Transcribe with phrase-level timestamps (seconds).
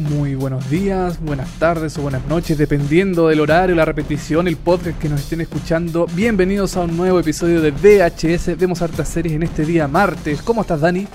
[0.00, 4.98] Muy buenos días, buenas tardes o buenas noches, dependiendo del horario, la repetición, el podcast
[4.98, 6.06] que nos estén escuchando.
[6.14, 8.58] Bienvenidos a un nuevo episodio de VHS.
[8.58, 10.40] Vemos hartas series en este día martes.
[10.40, 11.06] ¿Cómo estás, Dani?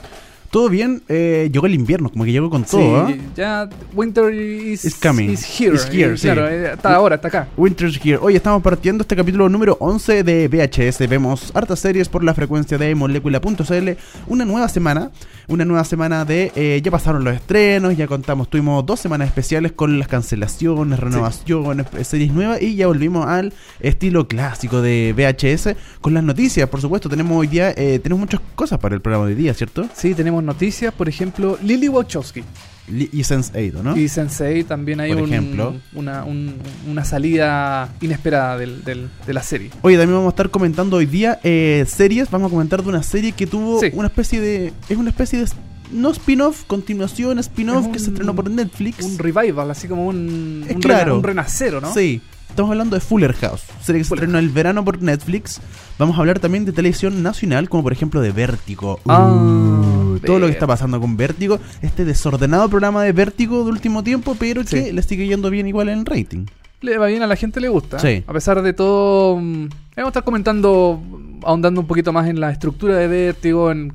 [0.52, 3.08] Todo bien, eh, llegó el invierno, como que llegó con todo.
[3.08, 3.22] Sí, ¿eh?
[3.35, 5.30] ya Winter is, coming.
[5.30, 5.76] is here.
[5.76, 6.23] Is here, Eh, sí.
[6.27, 7.48] Claro, eh, está ahora, está acá.
[7.58, 8.18] Winter's Here.
[8.21, 11.08] Hoy estamos partiendo este capítulo número 11 de VHS.
[11.09, 13.90] Vemos hartas series por la frecuencia de molécula.cl.
[14.27, 15.12] Una nueva semana.
[15.48, 16.52] Una nueva semana de.
[16.55, 18.49] eh, ya pasaron los estrenos, ya contamos.
[18.49, 22.62] Tuvimos dos semanas especiales con las cancelaciones, renovaciones, eh, series nuevas.
[22.62, 25.76] Y ya volvimos al estilo clásico de VHS.
[26.02, 27.09] Con las noticias, por supuesto.
[27.09, 27.74] Tenemos hoy día.
[27.76, 29.85] tenemos muchas cosas para el programa de hoy día, ¿cierto?
[29.93, 32.43] Sí, tenemos noticias, por ejemplo, Lily Wachowski
[32.87, 33.97] Y Sense8, ¿no?
[33.97, 35.75] y Sensei también hay Por un- ejemplo.
[35.95, 36.53] una, un-
[36.87, 39.71] una salida inesperada del- del- de la serie.
[39.81, 42.29] Oye, también vamos a estar comentando hoy día eh, series.
[42.29, 43.87] Vamos a comentar de una serie que tuvo Sí.
[43.93, 44.71] una especie de.
[44.87, 45.47] Es una especie de.
[45.91, 49.03] No spin-off, continuación, spin-off Es que se estrenó por Netflix.
[49.05, 51.05] Un revival, así como un, un, claro.
[51.05, 51.93] rena- un renacero, ¿no?
[51.93, 52.21] Sí.
[52.55, 55.59] Estamos hablando de Fuller House, serie que se estrenó el verano por Netflix.
[55.99, 59.01] Vamos a hablar también de televisión nacional, como por ejemplo de Vértigo.
[59.09, 61.59] Ah, todo lo que está pasando con Vértigo.
[61.81, 64.91] Este desordenado programa de Vértigo de último tiempo, pero que Sí.
[64.94, 66.45] le sigue yendo bien igual en el rating.
[66.79, 68.00] Le va bien, a la gente le gusta.
[68.00, 68.23] Sí.
[68.25, 69.67] A pesar de todo, mm,
[69.97, 71.01] vamos a estar comentando,
[71.44, 73.91] ahondando un poquito más en la estructura de Vértigo, en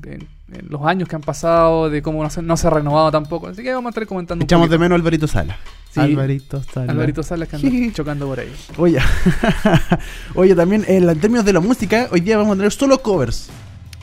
[0.69, 3.47] los años que han pasado, de cómo no se, no se ha renovado tampoco.
[3.47, 5.57] Así que vamos a estar comentando Echamos un de menos a Alvarito Sala.
[5.91, 5.99] Sí.
[5.99, 6.91] Alvarito Sala.
[6.91, 8.51] Alvarito Salas que anda chocando por ahí.
[8.77, 8.99] Oye,
[10.35, 13.49] oye también en, en términos de la música, hoy día vamos a tener solo covers.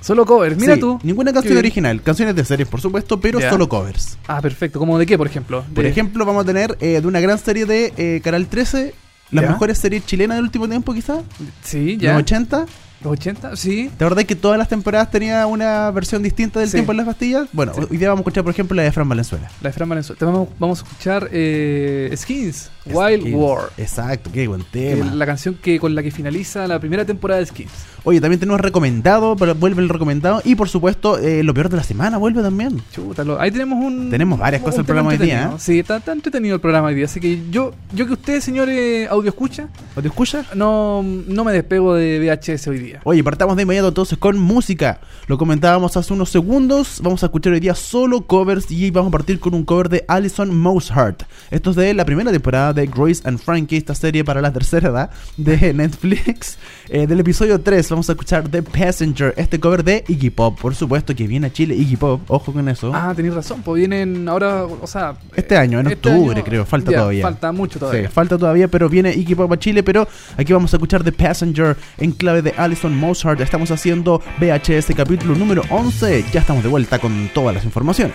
[0.00, 0.98] Solo covers, mira Sí, tú.
[1.02, 1.58] Ninguna Qué canción bien.
[1.64, 4.16] original, canciones de series, por supuesto, pero solo covers.
[4.28, 4.78] Ah, perfecto.
[4.78, 5.64] ¿Cómo de qué, por ejemplo?
[5.74, 8.94] Por ejemplo, vamos a tener eh, de una gran serie de eh, Canal 13,
[9.32, 9.50] las Ya.
[9.50, 11.20] mejores series chilenas del último tiempo, quizás,
[11.64, 12.12] Sí, ya.
[12.12, 12.66] los 80.
[13.02, 13.90] Los 80, sí.
[13.96, 16.74] ¿Te acordás que todas las temporadas tenía una versión distinta del Sí.
[16.78, 17.48] tiempo en las pastillas?
[17.52, 17.82] Bueno, Sí.
[17.88, 19.48] hoy día vamos a escuchar, por ejemplo, la de Fran Valenzuela.
[19.60, 20.18] La de Fran Valenzuela.
[20.26, 23.32] Vamos, vamos a escuchar eh, Skins, Wild.
[23.34, 23.70] War.
[23.76, 25.14] Exacto, qué buen que tema.
[25.14, 27.70] la canción que con la que finaliza la primera temporada de Skins.
[28.04, 30.40] Oye, también tenemos recomendado, pero vuelve el recomendado.
[30.44, 32.82] Y por supuesto, eh, lo peor de la semana vuelve también.
[32.92, 34.08] Chuta, lo- ahí tenemos un.
[34.10, 35.50] Tenemos varias cosas el programa hoy día.
[35.54, 35.56] ¿eh?
[35.58, 37.04] Sí, está, está entretenido el programa hoy día.
[37.04, 40.46] Así que yo, yo que usted, señores audio escucha, ¿O te escuchas?
[40.56, 42.87] no, no me despego de VHS hoy día.
[43.04, 45.00] Oye, partamos de inmediato entonces con música.
[45.26, 47.00] Lo comentábamos hace unos segundos.
[47.02, 50.04] Vamos a escuchar hoy día solo covers y vamos a partir con un cover de
[50.08, 51.22] Alison Mosshart.
[51.50, 54.88] Esto es de la primera temporada de Grace and Frankie, esta serie para la tercera
[54.88, 56.58] edad de Netflix.
[56.88, 60.58] Eh, del episodio 3 vamos a escuchar The Passenger, este cover de Iggy Pop.
[60.60, 62.90] Por supuesto que viene a Chile Iggy Pop, ojo con eso.
[62.94, 65.14] Ah, tenéis razón, pues vienen ahora, o sea.
[65.36, 67.22] Este año, en octubre, creo, falta todavía.
[67.22, 68.08] Falta mucho Sí, todavía.
[68.10, 69.82] falta todavía, pero viene Iggy Pop a Chile.
[69.82, 73.40] Pero aquí vamos a escuchar The Passenger en clave de Alison Mozart.
[73.40, 76.24] Estamos haciendo VHS capítulo número 11.
[76.32, 78.14] Ya estamos de vuelta con todas las informaciones.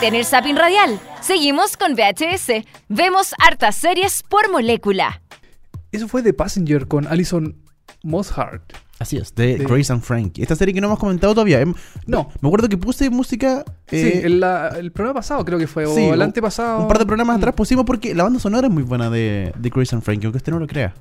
[0.00, 0.98] Detén el zapping radial.
[1.20, 2.64] Seguimos con VHS.
[2.88, 5.20] Vemos hartas series por molécula.
[5.92, 7.56] Eso fue The Passenger con Alison
[8.02, 8.62] Mosshart.
[8.98, 10.40] Así es, de De- Grace and Frankie.
[10.42, 11.60] Esta serie que no hemos comentado todavía.
[11.60, 11.74] Em,
[12.06, 12.30] No.
[12.40, 13.62] Me acuerdo que puse música.
[13.88, 16.80] sí, eh, el, la- el programa pasado creo que fue, sí, o el antepasado.
[16.80, 17.40] Un par de programas Mm.
[17.40, 20.38] atrás pusimos porque la banda sonora es muy buena de, de Grace and Frankie, aunque
[20.38, 20.94] usted no lo crea.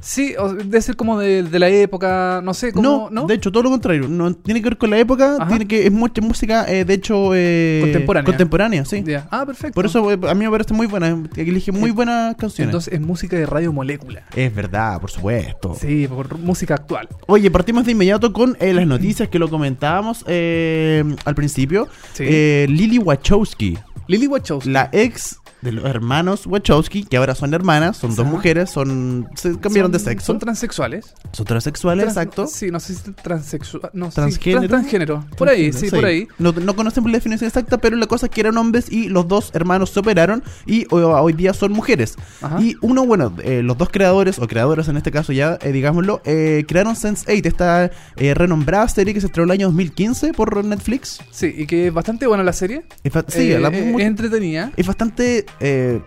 [0.00, 3.26] Sí, o- debe ser como de, de la época, no sé, como, No, ¿no?
[3.26, 4.06] de hecho, todo lo contrario.
[4.08, 5.48] No tiene que ver con la época, Ajá.
[5.48, 8.24] tiene que es mucha música, eh, de hecho, eh, Contemporánea.
[8.26, 9.02] Contemporánea, sí.
[9.30, 9.74] Ah, perfecto.
[9.74, 11.16] Por eso eh, a mí me parece muy buena.
[11.36, 12.68] Elige muy buenas canciones.
[12.68, 14.24] Entonces es música de radio molécula.
[14.36, 15.74] es verdad, por supuesto.
[15.80, 17.08] Sí, por música actual.
[17.26, 21.88] Oye, partimos de inmediato con eh, las noticias que lo comentábamos eh, al principio.
[22.12, 22.24] Sí.
[22.26, 24.70] Eh, Lily Wachowski, Lily Wachowski.
[24.70, 29.58] la ex de los hermanos Wachowski, que ahora son hermanas, son dos mujeres, son se
[29.58, 30.26] cambiaron de sexo.
[30.26, 31.14] Son transexuales.
[31.32, 32.46] Son transexuales, Trans- exacto.
[32.46, 33.90] Sí, no sé si transexual.
[33.92, 34.60] No, sí, Transgénero.
[34.68, 35.24] trans- transgénero.
[35.36, 36.28] Por ahí, sí, por ahí.
[36.38, 39.26] No, no conocemos la definición exacta, pero la cosa es que eran hombres y los
[39.26, 42.14] dos hermanos se operaron y hoy, hoy día son mujeres.
[42.42, 42.60] Ajá.
[42.60, 46.20] Y uno, bueno, eh, los dos creadores, o creadoras en este caso ya, eh, digámoslo,
[46.24, 51.20] eh, crearon Sense8, esta eh, renombrada serie que se estrenó el año 2015 por Netflix.
[51.30, 52.84] Sí, y que es bastante buena la serie.
[53.02, 54.70] Es fa- sí, Eh, la- es, muy- es entretenida.
[54.76, 56.00] es bastante eh,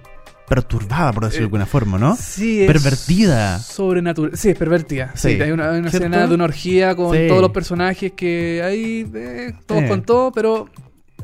[0.48, 2.16] perturbada, por decirlo de Eh, alguna forma, ¿no?
[2.16, 3.60] Sí, es Pervertida.
[3.60, 4.38] Sobrenatural.
[4.38, 5.12] Sí, es pervertida.
[5.16, 5.42] Sí, Sí.
[5.42, 6.08] hay una, hay una ¿Cierto?
[6.08, 7.28] escena de una orgía con Sí.
[7.28, 10.70] todos los personajes que hay, eh, todos con todo, pero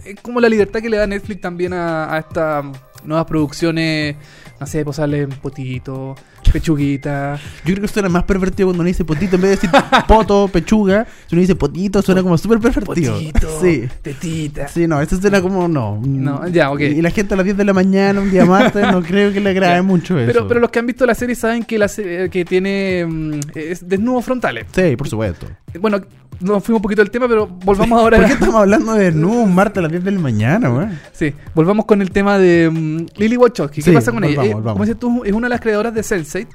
[0.04, 2.66] es como la libertad que le da Netflix también a, a estas
[3.06, 4.16] nuevas producciones,
[4.60, 6.16] no sé, posarle potito,
[6.54, 7.40] pechuguita.
[7.66, 9.70] Yo creo que suena más pervertido cuando uno dice potito en vez de decir
[10.08, 11.06] poto, pechuga.
[11.28, 13.14] Si uno dice potito, suena como súper pervertido.
[13.16, 13.84] Potito, Sí.
[14.02, 14.68] tetita.
[14.68, 16.00] Sí, no, esto suena como no.
[16.06, 16.80] No, ya, ok.
[16.82, 19.40] Y la gente a las 10 de la mañana, un día martes, no creo que
[19.40, 20.32] le agrade mucho eso.
[20.32, 23.40] Pero, pero los que han visto la serie saben que la serie que tiene mm,
[23.56, 24.66] es desnudos frontales.
[24.74, 25.48] Sí, por supuesto.
[25.80, 26.02] Bueno,
[26.40, 28.18] nos fuimos un poquito del tema, pero volvamos ahora.
[28.18, 31.00] ¿Por qué estamos hablando de nu un martes a las 10 de la mañana, weón?
[31.12, 33.82] Sí, volvamos con el tema de mm, Lily Wachowski.
[33.82, 34.36] ¿Qué Sí, pasa con ella?
[34.38, 34.74] volvamos, Eh, volvamos.
[34.74, 36.48] Como dices tú, es una de las creadoras de Sense8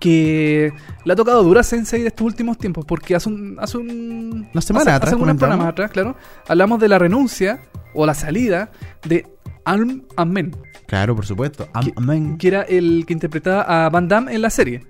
[0.00, 0.72] que
[1.04, 3.56] le ha tocado dura Sense8 estos últimos tiempos porque hace un...
[3.60, 6.16] Hace un Una semana hace, atrás Hace unos programas atrás, claro.
[6.46, 7.60] Hablamos de la renuncia
[7.94, 8.70] o la salida
[9.06, 9.26] de
[9.64, 10.54] Alm Amen,
[10.86, 11.68] Claro, por supuesto.
[11.74, 12.38] Am- Que- amén.
[12.38, 14.86] que era el que interpretaba a Van Damme en la serie.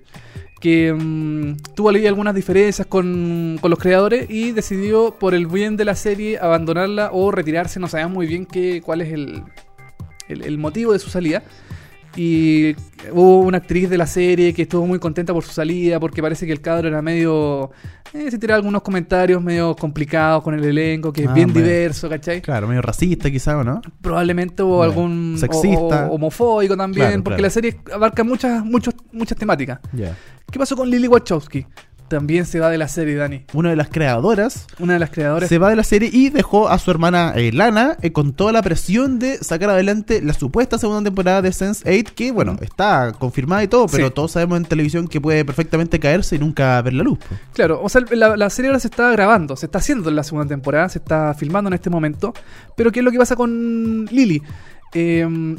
[0.59, 5.77] Que mm, tuvo ahí algunas diferencias con, con los creadores y decidió, por el bien
[5.77, 7.79] de la serie, abandonarla o retirarse.
[7.79, 9.43] No sabíamos muy bien qué, cuál es el,
[10.27, 11.43] el motivo de su salida.
[12.15, 12.75] Y
[13.11, 16.45] hubo una actriz de la serie que estuvo muy contenta por su salida porque parece
[16.45, 17.71] que el cadro era medio...
[18.11, 22.09] Eh, se tiraba algunos comentarios medio complicados con el elenco, que es Ah, bien diverso,
[22.09, 22.41] ¿cachai?
[22.41, 23.81] Claro, medio racista quizá, ¿o no?
[24.01, 26.07] probablemente hubo algún Sexista.
[26.09, 27.43] o- homofóbico también, Claro, porque claro.
[27.43, 29.79] la serie abarca muchas, muchos, muchas temáticas.
[30.51, 31.63] ¿Qué pasó con Lily Wachowski?
[32.09, 33.43] También se va de la serie, Dani.
[33.53, 35.47] Una de las creadoras Una de las creadoras.
[35.47, 38.51] se va de la serie y dejó a su hermana eh, Lana eh, con toda
[38.51, 43.63] la presión de sacar adelante la supuesta segunda temporada de Sense8, que bueno, está confirmada
[43.63, 44.13] y todo, pero Sí.
[44.13, 47.19] todos sabemos en televisión que puede perfectamente caerse y nunca ver la luz.
[47.27, 47.39] pues.
[47.53, 50.23] Claro, o sea, la, la serie ahora se está grabando, se está haciendo en la
[50.23, 52.33] segunda temporada, se está filmando en este momento.
[52.75, 54.41] Pero ¿qué es lo que pasa con Lily?
[54.93, 55.55] Eh,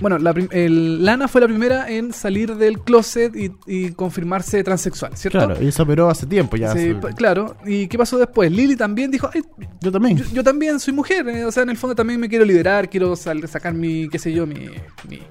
[0.00, 5.16] bueno, la el- Lana fue la primera en salir del closet y, y confirmarse transexual,
[5.16, 5.38] ¿cierto?
[5.38, 6.72] Claro, y eso operó hace tiempo ya.
[6.72, 7.56] Sí, hace- pa- claro.
[7.64, 8.52] ¿Y qué pasó después?
[8.52, 9.42] Lily también dijo, "Ay,
[9.80, 10.18] Yo también.
[10.18, 12.88] yo, yo también soy mujer, eh, o sea, en el fondo también me quiero liberar,
[12.90, 14.68] quiero sacar mi, qué sé yo, mi,
[15.08, 15.22] mi-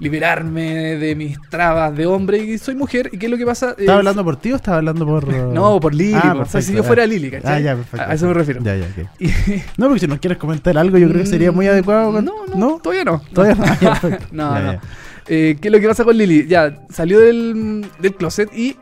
[0.00, 3.10] liberarme de mis trabas de hombre y soy mujer.
[3.12, 3.70] ¿Y qué es lo que pasa?
[3.70, 5.26] ¿Estaba Es- hablando por ti o estaba hablando por.?
[5.54, 6.40] No, por Lily, Ah, po.
[6.42, 7.52] o sea, si yo fuera Lily, ¿cachai?
[7.54, 8.06] Ah, ya, perfecto.
[8.10, 8.60] A eso me refiero.
[8.62, 9.08] Ya, ya, ok.
[9.20, 9.28] Y-
[9.76, 12.12] No, porque si nos quieres comentar algo, yo creo que sería muy adecuado.
[12.12, 13.22] con- no, no, todavía no.
[13.32, 13.54] Todavía
[14.32, 14.50] no.
[14.50, 14.80] No, Ya, no.
[15.26, 16.46] Eh, ¿Qué es lo que pasa con Lily?
[16.46, 18.76] Ya, salió del, del closet y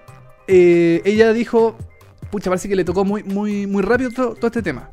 [0.49, 1.77] eh, ella dijo,
[2.31, 4.91] pucha, parece que le tocó muy, muy, muy rápido to- todo, este tema.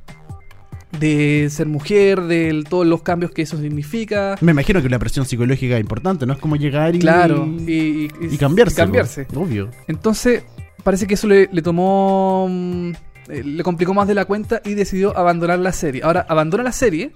[0.98, 4.36] De ser mujer, de todos los cambios que eso significa.
[4.42, 6.34] Me imagino que una presión psicológica es importante, ¿no?
[6.34, 7.00] Es como llegar y.
[7.00, 8.74] Claro, y, Y cambiarse.
[8.74, 9.28] y cambiarse.
[9.36, 9.70] Obvio.
[9.88, 10.44] Entonces,
[10.84, 12.48] parece que eso le, le tomó.
[12.50, 12.90] mm,
[13.30, 16.02] eh, le complicó más de la cuenta y decidió abandonar la serie.
[16.04, 17.12] Ahora, abandona la serie.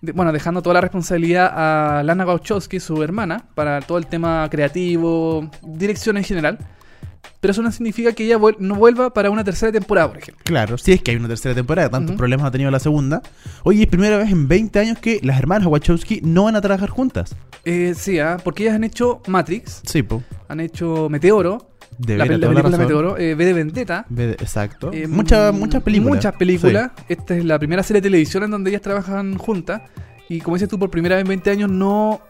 [0.00, 4.46] de- bueno, dejando toda la responsabilidad a Lana Wachowski, su hermana, para todo el tema
[4.48, 6.58] creativo, dirección en general.
[7.40, 10.42] Pero eso no significa que ella vuel- no vuelva para una tercera temporada, por ejemplo.
[10.44, 13.22] Claro, si es que hay una tercera temporada, tantos problemas ha tenido la segunda.
[13.62, 16.88] Oye, es primera vez en 20 años que las hermanas Wachowski no van a trabajar
[16.90, 17.36] juntas.
[17.64, 20.22] Eh, sí, ah, porque ellas han hecho Matrix, Sí, po.
[20.48, 22.80] han hecho Meteoro, De la, la la película razón.
[22.80, 24.06] Meteoro, eh, V de Vendetta.
[24.08, 24.90] Ve- Exacto.
[24.92, 26.16] Eh, muchas, muchas películas.
[26.16, 26.90] Muchas películas.
[27.08, 29.82] Esta es la primera serie de televisión en donde ellas trabajan juntas.
[30.28, 32.20] Y como dices tú, por primera vez en 20 años no,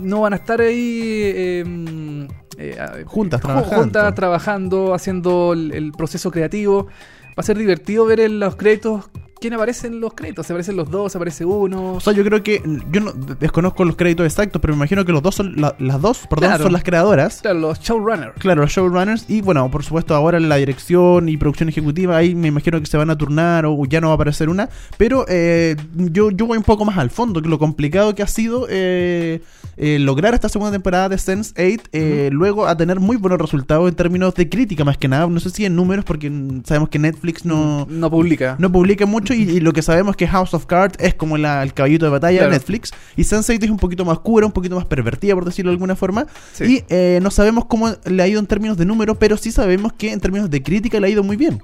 [0.00, 1.00] no van a estar ahí
[1.34, 2.26] eh,
[2.58, 3.76] eh, Juntas ju- trabajando.
[3.82, 6.86] juntas, trabajando, haciendo el, el proceso creativo.
[7.28, 10.46] Va a ser divertido ver en los créditos quién aparece en los créditos.
[10.46, 11.94] Se aparecen los dos, se aparece uno.
[11.94, 12.62] O sea, yo creo que.
[12.90, 15.54] Yo no desconozco los créditos exactos, pero me imagino que los dos son.
[15.56, 16.64] la- las dos, perdón, Claro.
[16.64, 17.40] son las creadoras.
[17.42, 18.32] Claro, los showrunners.
[18.38, 19.24] Claro, los showrunners.
[19.28, 22.96] Y bueno, por supuesto, ahora la dirección y producción ejecutiva, ahí me imagino que se
[22.96, 24.68] van a turnar o ya no va a aparecer una.
[24.96, 28.26] Pero eh, yo, yo voy un poco más al fondo, que lo complicado que ha
[28.26, 29.40] sido eh,
[29.76, 33.94] eh, lograr esta segunda temporada de Sense8, eh, luego a tener muy buenos resultados en
[33.94, 35.26] términos de crítica, más que nada.
[35.26, 36.30] No sé si en números, porque
[36.64, 37.86] sabemos que Netflix no.
[37.88, 38.56] No publica.
[38.58, 41.36] No publica mucho y, y lo que sabemos es que House of Cards es como
[41.36, 42.52] la- el caballito de batalla Claro.
[42.52, 45.70] de Netflix y Sense8 es un poquito más cura, un poquito más pervertida por decirlo
[45.70, 46.64] de alguna forma Sí.
[46.64, 49.92] y eh, no sabemos cómo le ha ido en términos de números, pero sí sabemos
[49.92, 51.62] que en términos de crítica le ha ido muy bien.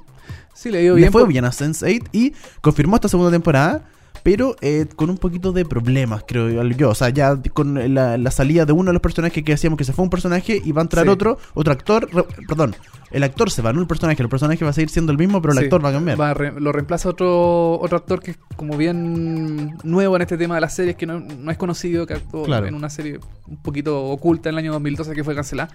[0.54, 1.12] Sí, le digo Le bien.
[1.12, 3.84] fue por- bien a Sense8 y confirmó esta segunda temporada.
[4.24, 6.90] Pero eh, con un poquito de problemas, creo yo.
[6.90, 9.82] O sea, ya con la, la salida de uno de los personajes que decíamos que
[9.82, 11.10] se fue un personaje y va a entrar Sí.
[11.10, 12.08] otro, otro actor.
[12.12, 12.76] re- perdón,
[13.12, 14.22] el actor se va, no el personaje.
[14.22, 16.20] El personaje va a seguir siendo el mismo, pero el Sí, actor va a cambiar.
[16.20, 20.54] a re- lo reemplaza otro otro actor que es como bien nuevo en este tema
[20.56, 22.66] de las series, que no, no es conocido, que actuó Claro.
[22.66, 25.70] en una serie un poquito oculta en el año 2012 que fue cancelada.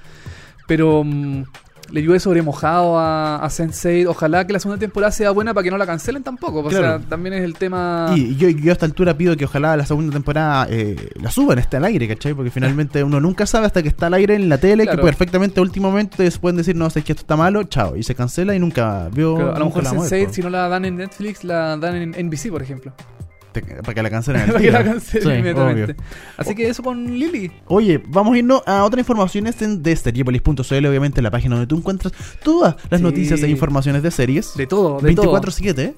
[0.68, 1.44] Pero mm,
[1.92, 4.06] le llueve sobre mojado a, a Sensei.
[4.06, 6.60] Ojalá que la segunda temporada sea buena para que no la cancelen tampoco.
[6.60, 7.00] O Claro.
[7.00, 8.12] sea, también es el tema...
[8.16, 11.60] Y yo, yo a esta altura pido que ojalá la segunda temporada eh, la suban,
[11.60, 12.34] esté al aire, ¿cachai?
[12.34, 15.00] Porque finalmente uno nunca sabe hasta que está al aire en la tele Claro.
[15.00, 17.96] que perfectamente a último momento pueden decir, no, sé que esto está malo, chao.
[17.96, 19.36] Y se cancela y nunca vio.
[19.36, 21.44] Claro, a lo mejor la vamos a Sense8, ver, si no la dan en Netflix,
[21.44, 22.94] la dan en NBC, por ejemplo.
[23.62, 25.94] Te- para que la cancelen para que la cancelen Sí, inmediatamente.
[25.94, 25.96] obvio.
[26.38, 27.52] Así que eso con Lily.
[27.68, 32.14] Oye, vamos a irnos a otras informaciones de seriepolis.cl, obviamente la página donde tú encuentras
[32.44, 33.04] todas las Sí.
[33.04, 34.56] noticias e informaciones de series.
[34.56, 35.34] De todo, de todo.
[35.42, 35.96] 24-7.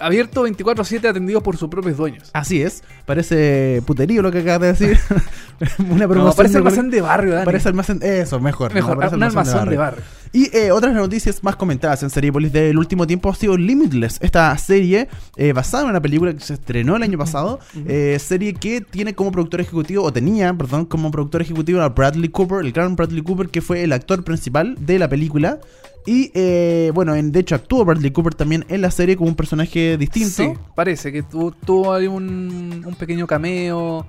[0.00, 2.30] Abierto 24-7 atendidos por sus propios dueños.
[2.32, 2.82] Así es.
[3.06, 4.98] Parece puterío lo que acabas de decir.
[5.78, 7.44] Una No, promoción parece de- almacén de barrio, Dani.
[7.44, 8.00] Parece almacén.
[8.02, 8.72] Eso, mejor.
[8.74, 10.02] Mejor, no, un almacén de barrio.
[10.32, 14.56] Y eh, otras noticias más comentadas en Seriepolis del último tiempo ha sido Limitless, esta
[14.58, 18.82] serie eh, basada en una película que se estrenó el año pasado, eh, serie que
[18.82, 22.94] tiene como productor ejecutivo, o tenía, perdón, como productor ejecutivo a Bradley Cooper, el gran
[22.94, 25.60] Bradley Cooper, que fue el actor principal de la película.
[26.08, 29.36] Y eh, bueno, en, de hecho actuó Bradley Cooper también en la serie como un
[29.36, 30.30] personaje distinto.
[30.42, 34.06] Sí, parece que tu- tuvo ahí un pequeño cameo,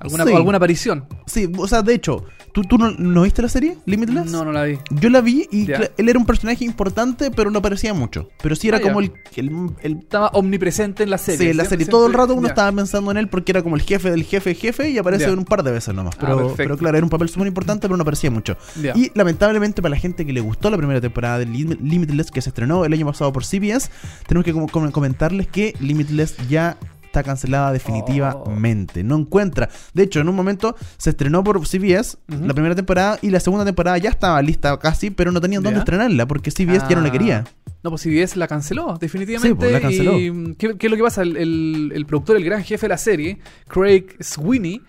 [0.00, 0.32] alguna, Sí.
[0.34, 1.04] alguna aparición.
[1.26, 4.26] Sí, o sea, de hecho, ¿tú, tú no, no viste la serie Limitless?
[4.30, 4.78] No, no la vi.
[4.90, 8.28] Yo la vi y él era un personaje importante, pero no aparecía mucho.
[8.42, 9.50] Pero sí era Ah, como el, el,
[9.82, 11.38] el Estaba omnipresente en la serie.
[11.38, 11.86] Sí, en la serie.
[11.86, 14.54] Todo el rato uno estaba pensando en él porque era como el jefe del jefe
[14.54, 16.14] jefe y aparece un par de veces nomás.
[16.20, 18.56] Ah, Pero, claro, era un papel súper importante, pero no aparecía mucho.
[18.94, 22.40] Y lamentablemente para la gente que le gustó la primera temporada de Lim- Limitless que
[22.40, 23.90] se estrenó el año pasado por CBS,
[24.26, 26.76] tenemos que como comentarles que Limitless ya
[27.08, 29.02] está cancelada definitivamente.
[29.02, 29.68] No encuentra.
[29.94, 33.64] De hecho, en un momento se estrenó por CBS la primera temporada y la segunda
[33.64, 37.08] temporada ya estaba lista casi, pero no tenían dónde estrenarla porque CBS ya no la
[37.08, 37.12] Ah.
[37.12, 37.44] quería.
[37.82, 39.48] No, pues CBS la canceló, definitivamente.
[39.48, 40.18] Sí, pues, la canceló.
[40.18, 41.22] Y, mm, ¿qué, qué es lo que pasa?
[41.22, 43.38] El, el- el productor, el gran jefe de la serie,
[43.68, 44.82] Craig Sweeney,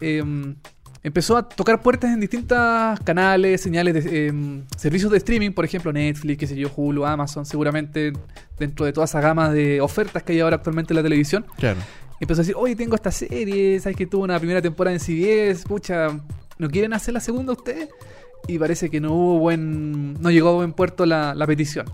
[0.00, 0.22] eh,
[1.02, 2.58] empezó a tocar puertas en distintos
[3.04, 7.46] canales, señales de eh, servicios de streaming, por ejemplo, Netflix, qué sé yo, Hulu, Amazon,
[7.46, 8.12] seguramente
[8.58, 11.46] dentro de toda esa gama de ofertas que hay ahora actualmente en la televisión.
[11.56, 11.80] Claro.
[12.20, 15.66] Empezó a decir, oye, tengo esta serie, ¿sabes que tuvo una primera temporada en CBS?
[15.66, 16.08] Pucha,
[16.58, 17.88] ¿no quieren hacer la segunda ustedes?
[18.46, 20.20] Y parece que no hubo buen...
[20.20, 21.86] no llegó a buen puerto la, la petición.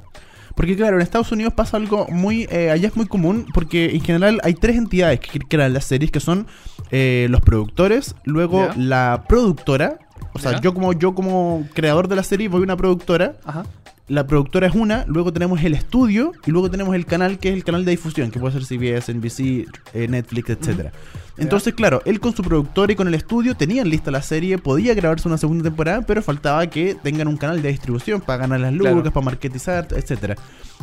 [0.57, 2.49] Porque claro, en Estados Unidos pasa algo muy...
[2.51, 6.11] eh, allá es muy común porque en general hay tres entidades que crean las series
[6.11, 6.47] que son
[6.91, 9.99] eh, los productores, luego la productora,
[10.33, 13.65] o sea, yo como yo como creador de la serie voy a una productora, Ajá.
[14.09, 17.55] la productora es una, luego tenemos el estudio y luego tenemos el canal que es
[17.55, 20.93] el canal de difusión, que puede ser CBS, NBC, eh, Netflix, etcétera.
[21.39, 24.95] Entonces, claro, él con su productor y con el estudio tenían lista la serie, podía
[24.95, 28.73] grabarse una segunda temporada, pero faltaba que tengan un canal de distribución para ganar las
[28.73, 29.13] lucas, Claro.
[29.13, 30.37] para marketizar, etcétera.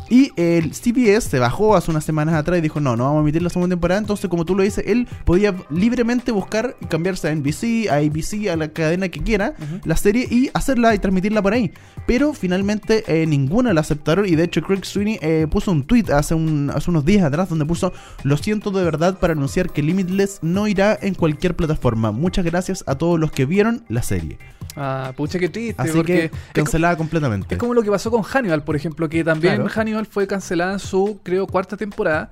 [0.10, 3.22] Y el CBS se bajó hace unas semanas atrás y dijo, no, no vamos a
[3.22, 4.00] emitir la segunda temporada.
[4.02, 8.50] Entonces, como tú lo dices, él podía libremente buscar y cambiarse a NBC, a ABC,
[8.52, 9.54] a la cadena que quiera,
[9.86, 11.72] la serie y hacerla y transmitirla por ahí.
[12.06, 16.06] Pero finalmente eh, ninguna la aceptaron y de hecho Craig Sweeney eh, puso un tweet
[16.14, 19.82] hace, un- hace unos días atrás donde puso, lo siento de verdad para anunciar que
[19.82, 22.12] Limitless no irá en cualquier plataforma.
[22.12, 24.38] Muchas gracias a todos los que vieron la serie.
[24.76, 25.82] Ah, pucha, qué triste.
[25.82, 27.56] Así porque que es cancelada completamente.
[27.56, 29.70] Es como lo que pasó con Hannibal, por ejemplo, que también Claro.
[29.70, 32.32] Hannibal fue cancelada en su, creo, cuarta temporada.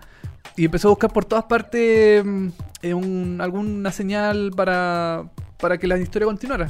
[0.56, 2.48] Y empezó a buscar por todas partes mm,
[2.82, 5.24] eh, un- alguna señal para,
[5.60, 6.70] para que la historia continuara.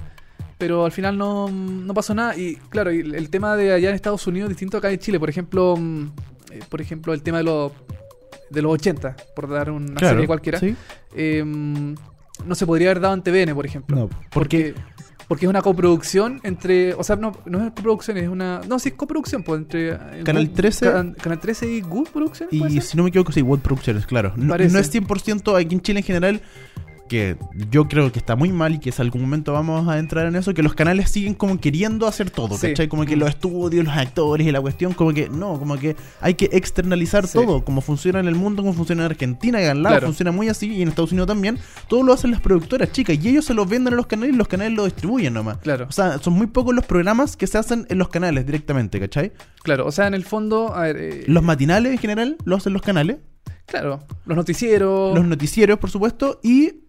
[0.58, 2.36] Pero al final no, no pasó nada.
[2.38, 5.20] Y claro, el tema de allá en Estados Unidos es distinto acá en Chile.
[5.20, 6.04] Por ejemplo, mm,
[6.52, 7.72] eh, por ejemplo el tema de los,
[8.52, 10.60] de los 80, por dar una serie cualquiera.
[10.60, 10.76] ¿sí?
[11.16, 13.96] eh, no se podría haber dado en TVN, por ejemplo.
[13.96, 14.74] No, porque-
[15.28, 16.94] Porque es una coproducción entre.
[16.96, 18.60] O sea, no, no es coproducción, es una.
[18.68, 19.92] No, sí es coproducción, pues entre.
[19.94, 20.92] eh, Canal Good- 13.
[20.92, 22.50] Can- Canal 13 y Good Productions.
[22.60, 24.34] ¿puede Y si no me equivoco, sí, World Productions, claro.
[24.36, 26.42] No, no es 100% aquí en Chile en general,
[27.12, 27.36] que
[27.70, 30.38] yo creo que está muy mal y que en algún momento vamos a entrar en
[30.38, 32.68] eso, que los canales siguen como queriendo hacer todo, Sí.
[32.70, 32.88] ¿cachai?
[32.88, 33.20] Como que Mm.
[33.20, 37.28] los estudios, los actores y la cuestión, como que no, como que hay que externalizar
[37.28, 37.34] Sí.
[37.38, 40.08] todo, como funciona en el mundo, como funciona en Argentina y al lado Claro.
[40.08, 41.60] funciona muy así y en Estados Unidos también.
[41.90, 44.38] Todo lo hacen las productoras chicas y ellos se los venden a los canales y
[44.38, 45.58] los canales lo distribuyen nomás.
[45.58, 45.88] Claro.
[45.90, 49.34] O sea, son muy pocos los programas que se hacen en los canales directamente, ¿cachai?
[49.64, 50.74] Claro, o sea, en el fondo.
[50.74, 53.18] A ver, eh, Los matinales en general lo hacen los canales,
[53.66, 55.14] Claro, los noticieros.
[55.16, 56.84] los noticieros, por supuesto, y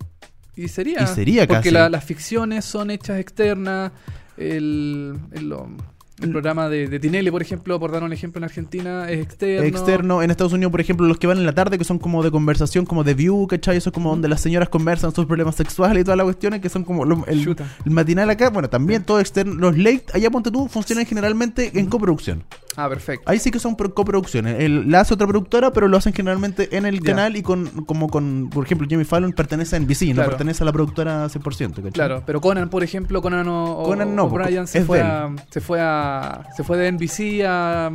[0.57, 1.03] Y sería.
[1.03, 1.71] Y sería Porque casi.
[1.71, 3.93] la- las ficciones son hechas externas.
[4.37, 9.21] El, el, programa de, de Tinelli, por ejemplo, por dar un ejemplo en Argentina, es
[9.21, 9.67] externo.
[9.67, 10.23] externo.
[10.23, 12.31] En Estados Unidos, por ejemplo, los que van en la tarde, que son como de
[12.31, 13.77] conversación, como de view, ¿cachai?
[13.77, 16.69] Eso es como donde las señoras conversan sus problemas sexuales y todas las cuestiones, que
[16.69, 18.51] son como lo- el, el matinal acá.
[18.51, 19.55] Bueno, también todo externo.
[19.55, 22.45] Los late, allá ponte tú, funcionan generalmente en coproducción.
[22.76, 23.30] Ah, perfecto.
[23.30, 24.61] Ahí sí que son pro- coproducciones.
[24.61, 28.08] El, la hace otra productora, pero lo hacen generalmente en el canal y con como
[28.08, 30.30] con, por ejemplo, Jimmy Fallon pertenece a NBC, no Claro.
[30.30, 31.92] pertenece a la productora 100%, ¿cachai?
[31.92, 35.61] Claro, pero Conan, por ejemplo, Conan o, Conan no, o Brian se fue, a, se
[35.61, 37.90] fue a se fue de NBC a,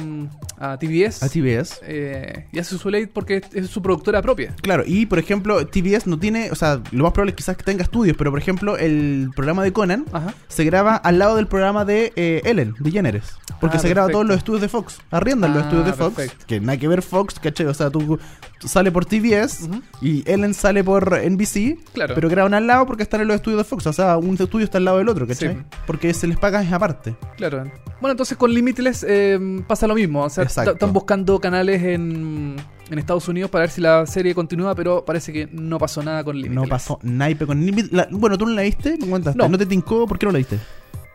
[0.59, 1.23] a TBS.
[1.23, 1.79] A TBS.
[1.83, 4.53] eh, y hace su late porque es, es su productora propia.
[4.61, 7.63] Claro, y por ejemplo, TBS no tiene, o sea, lo más probable es quizás que
[7.63, 10.33] tenga estudios, pero por ejemplo, el programa de Conan Ajá.
[10.47, 13.35] se graba al lado del programa de eh, Ellen, de Jenneres.
[13.59, 14.99] Porque Ah, se graba todos los estudios de Fox.
[15.11, 16.15] Arriendan los Ah, estudios de Fox.
[16.15, 16.45] perfecto.
[16.47, 17.65] Que nada que ver Fox, ¿cachai?
[17.67, 18.19] O sea, tú,
[18.59, 19.69] tú sale por TBS
[20.01, 21.77] y Ellen sale por NBC.
[21.93, 22.15] Claro.
[22.15, 23.87] Pero graban al lado porque están en los estudios de Fox.
[23.87, 25.55] O sea, un estudio está al lado del otro, ¿cachai?
[25.55, 25.59] Sí.
[25.85, 27.15] Porque se les paga es aparte.
[27.37, 27.63] Claro.
[27.99, 30.23] Bueno, entonces con Limitless eh, pasa lo mismo.
[30.23, 32.55] O sea, están buscando canales en,
[32.91, 36.23] en Estados Unidos para ver si la serie continúa, pero parece que no pasó nada
[36.23, 36.55] con Limitless.
[36.63, 39.37] No pasó naipe con Limit- la- Bueno, tú no la viste, me contaste.
[39.37, 39.49] No.
[39.49, 39.57] No.
[39.57, 40.05] te tincó?
[40.07, 40.59] ¿Por qué no la viste?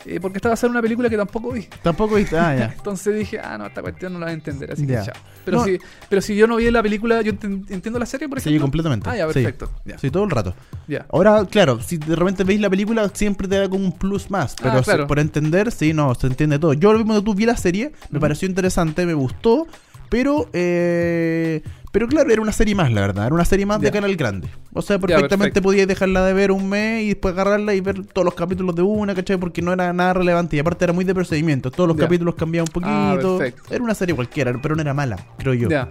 [0.04, 1.66] Eh, porque estaba a hacer una película que tampoco vi.
[1.82, 2.36] Tampoco viste.
[2.38, 2.72] Ah, ya.
[2.76, 5.00] Entonces dije, ah, no, esta cuestión no la voy a entender, así Ya.
[5.00, 5.22] que chao.
[5.44, 5.64] Pero, No.
[5.64, 8.64] si, pero si yo no vi la película, yo entiendo la serie, por Sí, ejemplo.
[8.64, 9.08] completamente.
[9.08, 9.34] Ah, ya, Sí.
[9.34, 9.70] perfecto.
[9.84, 9.98] Ya.
[9.98, 10.54] Sí, todo el rato.
[10.88, 11.06] ya.
[11.10, 14.54] Ahora, claro, si de repente veis la película, siempre te da como un plus más.
[14.60, 15.04] Pero Ah, claro.
[15.04, 16.72] si- por entender, sí, no, se entiende todo.
[16.74, 19.66] Yo lo mismo que tú vi la serie, me pareció interesante, me gustó,
[20.10, 21.62] pero eh,
[21.92, 23.26] pero claro, era una serie más, la verdad.
[23.26, 23.84] Era una serie más Ya.
[23.84, 24.48] de canal grande.
[24.72, 25.62] O sea, perfectamente perfecto.
[25.62, 28.82] podías dejarla de ver un mes y después agarrarla y ver todos los capítulos de
[28.82, 29.36] una, ¿cachai?
[29.36, 30.56] Porque no era nada relevante.
[30.56, 31.70] Y aparte era muy de procedimiento.
[31.70, 32.04] Todos los Ya.
[32.04, 33.38] capítulos cambiaban un Ah, poquito.
[33.38, 33.74] perfecto.
[33.74, 35.68] era una serie cualquiera, pero no era mala, creo yo.
[35.68, 35.90] Ya.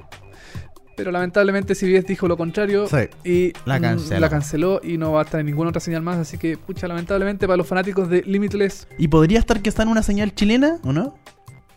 [0.98, 2.98] Pero lamentablemente CBS dijo lo contrario Sí.
[3.24, 4.20] y La canceló.
[4.20, 6.18] la canceló y no va a estar en ninguna otra señal más.
[6.18, 8.88] Así que, pucha, lamentablemente para los fanáticos de Limitless.
[8.98, 11.16] ¿Y podría estar que está en una señal chilena, o no?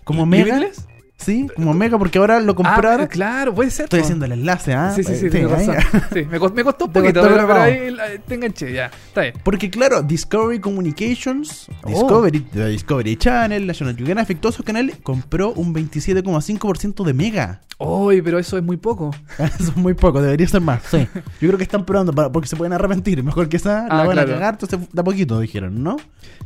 [0.02, 0.56] Como Mega.
[0.56, 0.88] ¿Limitless?
[1.16, 3.02] Sí, como Mega, porque ahora lo compraron.
[3.02, 3.84] Ah, claro, puede ser.
[3.84, 4.92] Estoy haciendo el enlace, ¿ah?
[4.94, 5.78] Sí, sí, sí, Eh.
[6.12, 7.94] Sí, me, costó, me costó un poquito, costó, pero, pero ahí
[8.26, 8.86] te enganché, ya.
[8.86, 9.34] Está bien.
[9.42, 11.88] Porque claro, Discovery Communications, Oh.
[11.88, 17.60] Discovery, Discovery Channel, National Geographic, todos esos canales, compró un 27,5% de Mega.
[17.78, 19.10] Uy, pero eso es muy poco.
[19.38, 20.82] Eso es muy poco, debería ser más.
[20.88, 21.08] Sí.
[21.40, 23.22] Yo creo que están probando para- porque se pueden arrepentir.
[23.24, 24.30] Mejor que esa, Ah, la van claro.
[24.30, 25.96] a cagar, entonces da poquito, dijeron, ¿no?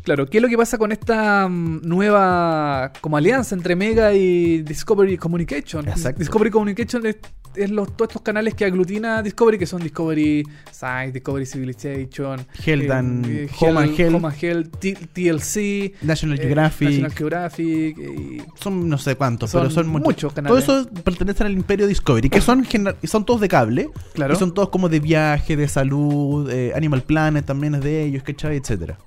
[0.05, 4.58] Claro, ¿qué es lo que pasa con esta mm, nueva como alianza entre Mega y
[4.63, 5.89] Discovery Communication?
[5.89, 6.19] Exacto.
[6.19, 7.17] Discovery Communication es,
[7.55, 12.91] es los, todos estos canales que aglutina Discovery, que son Discovery Science, Discovery Civilization, Health
[12.91, 13.95] and- eh, Home
[14.41, 16.89] Health, T- TLC, National eh, Geographic.
[16.89, 20.07] National Geographic y Son no sé cuántos, Son pero son muchos.
[20.07, 20.65] muchos canales.
[20.65, 22.67] Todo eso pertenece al imperio Discovery, que son,
[23.05, 23.89] son todos de cable.
[24.15, 24.35] Claro.
[24.35, 28.23] Y son todos como de viaje, de salud, eh, Animal Planet también es de ellos,
[28.23, 28.57] ¿cachai?
[28.57, 28.99] Etcétera.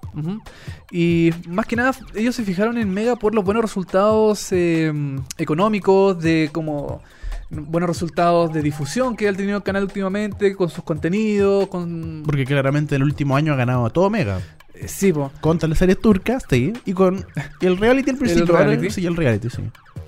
[0.92, 4.92] Y más que nada, ellos se fijaron en Mega por los buenos resultados eh,
[5.42, 7.02] económicos, de como
[7.50, 12.24] buenos resultados de difusión que ha tenido el canal últimamente, con sus contenidos, con...
[12.26, 14.40] Porque claramente el último año ha ganado todo Mega.
[14.74, 15.32] Eh, sí, po.
[15.42, 16.72] Con teleseries turcas, sí.
[16.86, 17.26] Y con
[17.60, 18.54] y el reality al principio.
[18.56, 18.90] ahora- reality.
[18.90, 19.62] Sí, el reality, sí.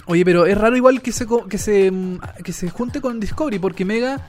[0.05, 3.59] Oye, pero es raro igual que se, que se, mm, que se junte con Discovery,
[3.59, 4.21] porque Mega...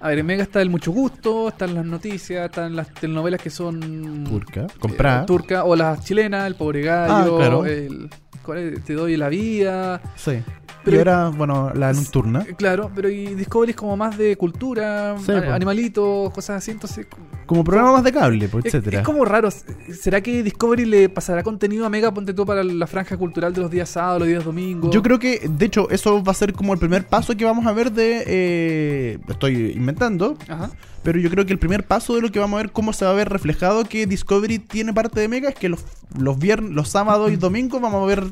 [0.00, 3.50] A ver, en Mega está el Mucho Gusto, están las noticias, están las telenovelas que
[3.50, 4.24] son...
[4.28, 4.60] Turca.
[4.62, 5.26] eh, Comprada.
[5.26, 7.66] turca, o las chilenas, El Pobre Gallo, Ah, claro.
[7.66, 8.08] el,
[8.54, 10.00] Te doy la vida...
[10.16, 10.42] Sí.
[10.90, 12.44] Pero- y ahora, bueno, la nocturna.
[12.56, 17.06] Claro, pero y Discovery es como más de cultura, Sí, a- animalitos, cosas así, entonces...
[17.46, 18.98] Como programa más de cable, pues, Es, etcétera.
[19.00, 22.86] es como raro, ¿será que Discovery le pasará contenido a Mega, ponte tú, para la
[22.86, 24.90] franja cultural de los días sábados, los días domingos?
[24.94, 27.66] Yo creo que, de hecho, eso va a ser como el primer paso que vamos
[27.66, 28.22] a ver de.
[28.26, 30.70] eh, estoy inventando, Ajá.
[31.02, 33.04] pero yo creo que el primer paso de lo que vamos a ver, cómo se
[33.06, 35.84] va a ver reflejado que Discovery tiene parte de Mega, es que los,
[36.18, 38.24] los viernes, los sábados y domingos vamos a ver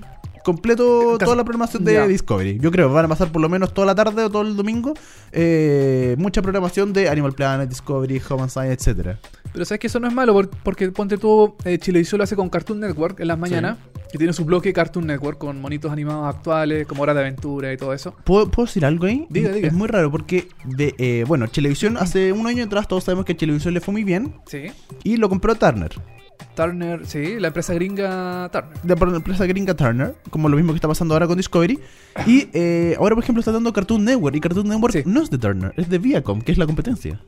[0.46, 2.06] completo toda la programación de ya.
[2.06, 2.60] Discovery.
[2.60, 4.94] Yo creo, van a pasar por lo menos toda la tarde o todo el domingo.
[5.32, 9.18] eh, mucha programación de Animal Planet, Discovery, Home and Science, etcétera.
[9.56, 12.36] Pero sabes que eso no es malo por- porque ponte tú, eh, Chilevisión lo hace
[12.36, 13.78] con Cartoon Network en las mañanas.
[14.12, 17.78] Y tiene su bloque Cartoon Network con monitos animados actuales, como Hora de Aventura y
[17.78, 18.14] todo eso.
[18.24, 19.26] ¿Puedo, puedo decir algo ahí?
[19.30, 19.66] Diga, diga.
[19.68, 23.32] es muy raro porque, de, eh, bueno, Televisión hace un año atrás todos sabemos que
[23.32, 24.64] a Televisión le fue muy bien Sí.
[25.04, 25.92] y lo compró Turner.
[26.54, 29.00] Turner, sí, la empresa gringa Turner.
[29.10, 31.78] la empresa gringa Turner, como lo mismo que está pasando ahora con Discovery.
[32.26, 34.36] Y eh, ahora, por ejemplo, está dando Cartoon Network.
[34.36, 35.02] Y Cartoon Network Sí.
[35.06, 37.20] no es de Turner, es de Viacom, que es la competencia.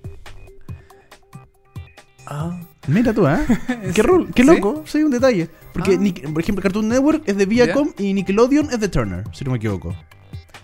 [2.30, 2.60] Ah.
[2.86, 3.38] Mira tú, ¿eh?
[3.94, 4.48] qué, rol- qué ¿Sí?
[4.48, 5.48] loco, sí, un detalle.
[5.72, 6.28] Porque, Ah.
[6.32, 9.56] Por ejemplo, Cartoon Network es de Viacom y Nickelodeon es de Turner, si no me
[9.58, 9.94] equivoco.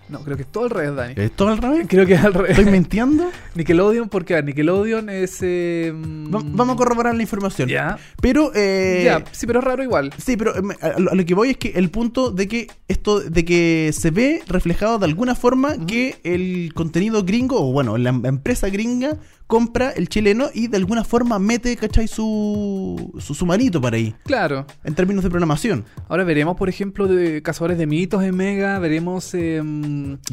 [0.07, 1.13] No, creo que es todo al revés, Dani.
[1.17, 1.87] ¿Es todo al revés?
[1.89, 2.51] Creo que es al revés.
[2.51, 3.31] ¿Estoy mintiendo?
[3.55, 5.39] Nickelodeon, porque Nickelodeon es.
[5.41, 7.67] eh, Va- vamos a corroborar la información.
[7.69, 7.97] Ya.
[8.21, 10.11] Pero, eh, ya, sí, pero es raro igual.
[10.23, 12.67] Sí, pero eh, a lo, a lo que voy es que el punto de que
[12.87, 17.97] esto, de que se ve reflejado de alguna forma que el contenido gringo, o bueno,
[17.97, 22.07] la em- empresa gringa compra el chileno y de alguna forma mete, ¿cachai?
[22.07, 24.65] Su, su, su manito para ahí, Claro.
[24.83, 25.85] en términos de programación.
[26.09, 28.79] Ahora veremos, por ejemplo, de Cazadores de Mitos en Mega.
[28.79, 29.33] Veremos.
[29.33, 29.61] eh,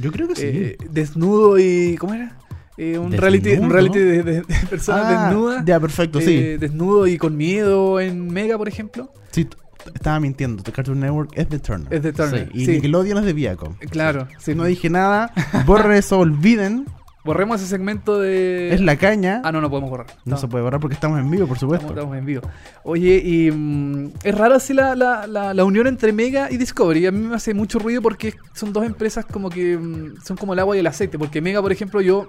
[0.00, 0.42] Yo creo que sí.
[0.46, 1.96] eh, desnudo y.
[1.98, 2.38] ¿Cómo era?
[2.78, 5.64] Eh, un, reality, un reality de, de- de personas Ah, desnudas.
[5.66, 6.36] Ya, perfecto, Eh, sí.
[6.56, 9.12] Desnudo y con miedo en Mega, por ejemplo.
[9.30, 9.46] Sí,
[9.94, 10.62] estaba mintiendo.
[10.62, 11.92] The Cartoon Network es de Turner.
[11.92, 12.70] Es de Turner, Sí, Y sí.
[12.72, 13.74] Nickelodeon es de Viacom.
[13.80, 14.26] Eh, Claro.
[14.38, 14.54] Sí.
[14.54, 15.32] No dije nada.
[15.66, 16.86] Borren eso, olviden.
[17.24, 18.74] Borremos ese segmento de.
[18.74, 19.42] Es la caña.
[19.44, 20.08] Ah, no, no podemos borrar.
[20.24, 21.86] No se puede borrar porque estamos en vivo, por supuesto.
[21.86, 22.42] Estamos, estamos en vivo.
[22.82, 27.06] Oye, y mm, es raro así la, la, la, la unión entre Mega y Discovery.
[27.06, 30.52] A mí me hace mucho ruido porque son dos empresas como que mm, son como
[30.52, 31.16] el agua y el aceite.
[31.16, 32.26] Porque Mega, por ejemplo, yo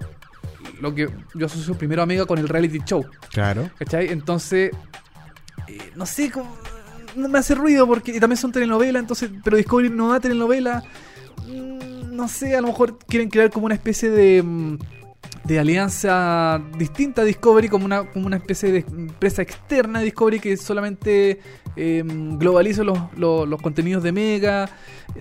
[0.80, 3.04] lo que yo asocio primero a Mega con el reality show.
[3.32, 3.72] Claro.
[3.80, 4.10] ¿Cachai?
[4.10, 4.72] Entonces,
[5.68, 6.56] eh, no sé, como,
[7.16, 10.84] no me hace ruido porque y también son telenovelas, entonces, pero Discovery no da telenovela.
[11.48, 14.78] Mm, No sé, a lo mejor quieren crear como una especie de, mm,
[15.46, 20.40] de alianza distinta a Discovery, como una, como una especie de empresa externa a Discovery
[20.40, 21.40] que solamente
[21.76, 24.70] eh, globaliza los, los- los contenidos de Mega.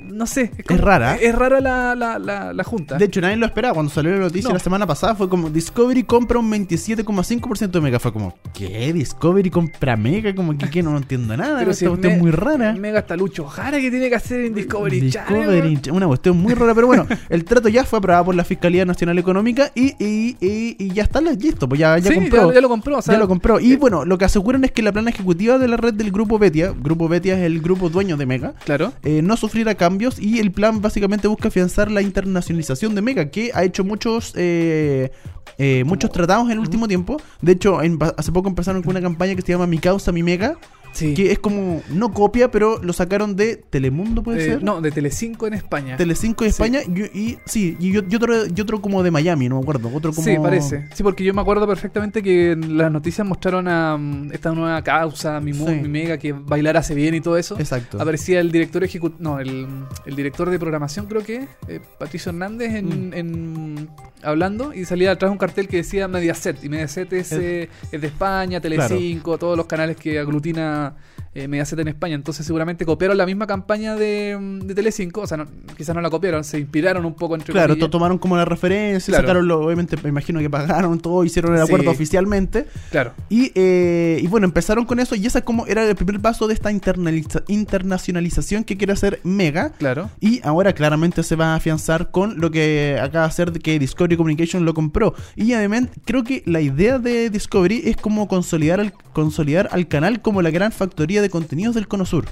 [0.00, 1.16] No sé, como- rara.
[1.16, 2.96] Es rara la, la, la, la junta.
[2.98, 3.74] De hecho, nadie lo esperaba.
[3.74, 4.54] Cuando salió la noticia No.
[4.54, 7.98] la semana pasada, fue como Discovery compra un 27,5% de Mega.
[7.98, 8.92] Fue como, ¿qué?
[8.92, 10.34] ¿Discovery compra Mega?
[10.34, 10.82] Como que, ¿qué?
[10.82, 11.58] No entiendo nada.
[11.58, 12.72] Pero Esta si cuestión Me- muy rara.
[12.74, 15.96] Mega hasta Lucho Jara que tiene que hacer en Discovery, Discovery, Channel.
[15.96, 19.18] una cuestión muy rara, pero bueno, el trato ya fue aprobado por la Fiscalía Nacional
[19.18, 22.48] Económica y, y, y, y ya está listo, pues ya, ya Sí, compró.
[22.48, 23.60] ya- ya lo compró, o sea, ya lo compró.
[23.60, 26.10] Y eh, bueno, lo que aseguran es que la plana ejecutiva de la red del
[26.10, 28.92] Grupo Betia, Grupo Betia es el grupo dueño de Mega, Claro.
[29.02, 33.50] eh, no sufrirá cambios y el plan básicamente busca afianzar la internacionalización de Mega, que
[33.54, 35.10] ha hecho muchos eh,
[35.58, 37.20] eh, muchos tratados en el último tiempo.
[37.40, 40.22] De hecho, en- hace poco empezaron con una campaña que se llama Mi Causa, Mi
[40.22, 40.56] Mega,
[40.92, 41.14] Sí.
[41.14, 44.62] que es como, no copia, pero lo sacaron de Telemundo, puede Eh, ser.
[44.62, 45.96] no, de Telecinco en España.
[45.96, 46.50] Telecinco Sí.
[46.50, 49.62] España y, y- sí, y, yo- y otro, y otro como de Miami, no me
[49.62, 49.90] acuerdo.
[49.94, 50.24] Otro como...
[50.24, 50.86] Sí, parece.
[50.94, 54.82] Sí, porque yo me acuerdo perfectamente que en las noticias mostraron a mm, esta nueva
[54.82, 55.64] causa, mi, Sí.
[55.64, 57.58] mi mega, que bailar hace bien y todo eso.
[57.58, 58.00] Exacto.
[58.00, 59.66] Aparecía el director ejecutivo, no, el,
[60.06, 63.14] el director de programación creo que, eh, Patricio Hernández, en, Mm.
[63.14, 63.88] en-
[64.24, 66.62] hablando y salía atrás un cartel que decía Mediaset.
[66.62, 70.94] Y Mediaset es, eh, es de España, Telecinco, todos los canales que aglutina un,
[71.34, 72.14] eh, Mediaset en España.
[72.14, 75.22] Entonces seguramente copiaron la misma campaña de, de Telecinco.
[75.22, 78.36] O sea, no- quizás no la copiaron, se inspiraron un poco entre Claro, tomaron como
[78.36, 79.22] la referencia, Claro.
[79.24, 81.64] sacaron lo, obviamente, me imagino que pagaron todo, hicieron el Sí.
[81.66, 82.66] acuerdo oficialmente.
[82.90, 83.12] Claro.
[83.28, 86.54] Y, eh, y bueno, empezaron con eso y esa como era el primer paso de
[86.54, 89.70] esta internaliza- internacionalización que quiere hacer Mega.
[89.78, 90.10] Claro.
[90.20, 94.16] Y ahora claramente se va a afianzar con lo que acaba de hacer que Discovery
[94.16, 95.14] Communication lo compró.
[95.36, 100.20] Y además creo que la idea de Discovery es como consolidar al, consolidar al canal
[100.22, 102.26] como la gran factoría de contenidos del Cono Sur.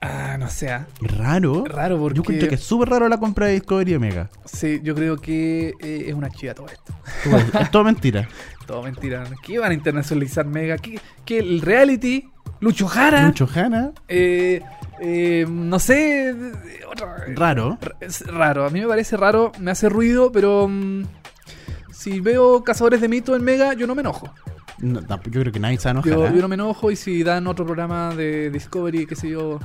[0.00, 0.70] Ah, no sé.
[0.70, 0.86] ah.
[1.00, 1.64] Raro.
[1.64, 2.16] Raro porque...
[2.16, 4.30] Yo encuentro que es súper raro la compra de Discovery de Mega.
[4.44, 6.92] Sí, yo creo que eh, es una chiva todo esto.
[7.60, 8.28] es todo mentira.
[8.66, 9.24] Todo mentira.
[9.42, 10.78] ¿Qué van a internacionalizar Mega?
[10.78, 12.30] ¿Qué, qué el reality?
[12.60, 13.26] Lucho Jara.
[13.26, 13.90] Mucho Hanna.
[14.06, 14.62] Eh,
[15.00, 16.32] eh, no sé.
[16.90, 17.76] otra- Raro.
[18.00, 18.64] Es raro.
[18.64, 19.50] A mí me parece raro.
[19.58, 20.68] Me hace ruido, pero.
[20.68, 21.02] mm,
[21.92, 24.32] si veo Cazadores de Mito en Mega, yo no me enojo.
[24.82, 26.32] No, yo creo que nadie se va a enojar, Yo, ¿eh?
[26.34, 29.58] yo no me enojo y si dan otro programa de Discovery, qué sé yo.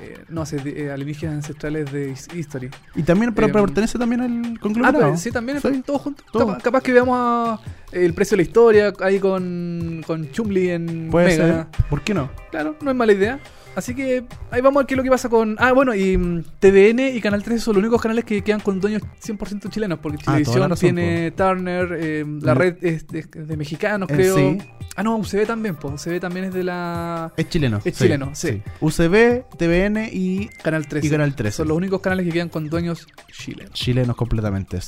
[0.00, 2.70] eh, no sé, eh, alienígenas ancestrales de His- History.
[2.96, 5.04] Y también pero Eh, pertenece también al Ah, conglomerado.
[5.04, 5.82] pero sí, también Sí.
[5.84, 6.24] todos juntos.
[6.32, 6.46] todo.
[6.46, 7.60] Capaz, capaz que veamos a
[7.92, 11.68] El precio de la historia, ahí con, con Chumli en Puede Mega.
[11.76, 11.84] ser.
[11.90, 12.30] ¿Por qué no?
[12.50, 13.38] Claro, no es mala idea.
[13.74, 15.56] Así que ahí vamos a ver qué es lo que pasa con.
[15.58, 18.80] Ah, bueno, y mm, TVN y Canal 13 son los únicos canales que quedan con
[18.80, 19.98] dueños 100% chilenos.
[20.00, 22.58] Porque Ah, Televisión razón, tiene Turner, eh, la Mm.
[22.58, 24.36] red es de, de mexicanos, Eh, creo.
[24.36, 24.58] sí.
[24.94, 25.94] Ah, no, UCB también, pues.
[26.06, 27.32] UCB también es de la.
[27.36, 27.80] Es chileno.
[27.82, 28.60] Es chileno, sí.
[28.80, 31.06] UCB, TVN y Canal 13.
[31.06, 31.56] Y Canal 13.
[31.56, 33.72] Son los únicos canales que quedan con dueños chilenos.
[33.72, 34.78] chilenos completamente.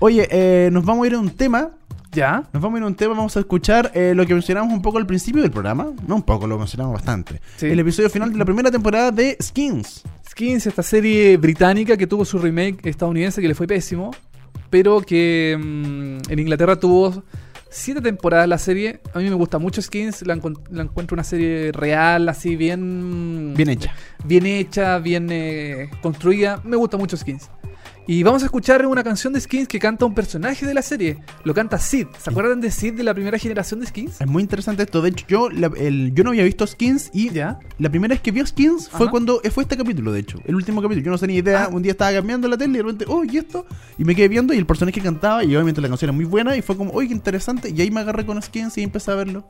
[0.00, 1.70] Oye, eh, nos vamos a ir a un tema.
[2.12, 2.48] ¿Ya?
[2.52, 4.82] Nos vamos a ir a un tema, vamos a escuchar eh, lo que mencionamos un
[4.82, 5.92] poco al principio del programa.
[6.06, 7.40] No un poco, lo mencionamos bastante.
[7.56, 7.66] Sí.
[7.66, 10.02] El episodio final de la primera temporada de Skins.
[10.28, 14.10] Skins, esta serie británica que tuvo su remake estadounidense que le fue pésimo,
[14.70, 17.24] pero que mm, en Inglaterra tuvo
[17.68, 19.00] siete temporadas la serie.
[19.12, 20.38] A mí me gusta mucho Skins, la,
[20.70, 23.54] la encuentro una serie real, así bien...
[23.54, 23.94] Bien hecha.
[24.24, 26.60] Bien hecha, bien eh, construida.
[26.64, 27.50] Me gusta mucho Skins.
[28.10, 31.18] Y vamos a escuchar una canción de Skins que canta un personaje de la serie.
[31.44, 32.06] Lo canta Sid.
[32.18, 34.22] ¿Se acuerdan de Sid de la primera generación de Skins?
[34.22, 35.02] Es muy interesante esto.
[35.02, 37.58] De hecho, yo, la- el- yo no había visto Skins y ¿Ya?
[37.78, 39.10] la primera vez que vi Skins fue Ajá.
[39.10, 40.38] cuando eh, fue este capítulo, de hecho.
[40.46, 41.04] El último capítulo.
[41.04, 41.64] Yo no tenía idea.
[41.64, 41.68] Ah.
[41.70, 43.66] Un día estaba cambiando la tele y de repente, oh, ¿y esto?
[43.98, 46.56] Y me quedé viendo y el personaje cantaba y obviamente la canción era muy buena
[46.56, 47.68] y fue como, oye, qué interesante.
[47.76, 49.46] Y ahí me agarré con Skins y empecé a verlo.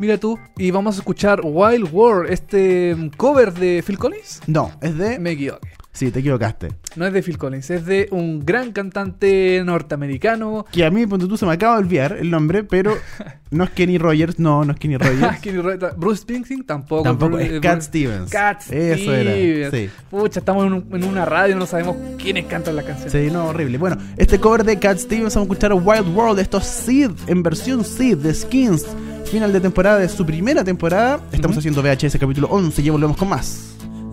[0.00, 0.38] Mira tú.
[0.56, 4.40] Y vamos a escuchar Wild World, este mm, cover de Phil Collins.
[4.46, 5.18] No, es de...
[5.18, 5.68] Me equivoqué.
[5.98, 6.68] Sí, te equivocaste.
[6.94, 10.64] No es de Phil Collins, es de un gran cantante norteamericano.
[10.70, 12.94] Que a mí, ponte tú, se me acaba de olvidar el nombre, pero
[13.50, 15.40] no es Kenny Rogers, no, no es Kenny Rogers.
[15.42, 15.58] Kenny
[15.96, 17.02] Bruce Springsteen tampoco.
[17.02, 18.30] Tampoco, Bruce- es eh, Cat Stevens.
[18.30, 19.74] Cat Eso era, Stevens.
[19.74, 19.90] sí.
[20.08, 23.10] Pucha, estamos en, un- en una radio, no sabemos quiénes cantan la canción.
[23.10, 23.76] Sí, no, horrible.
[23.78, 27.42] Bueno, este cover de Cat Stevens, vamos a escuchar Wild World, esto es Sid, en
[27.42, 28.86] versión Sid de Skins.
[29.32, 31.20] Final de temporada de su primera temporada.
[31.32, 31.58] Estamos Ujú.
[31.58, 33.74] haciendo VHS capítulo 11 y ya volvemos con más.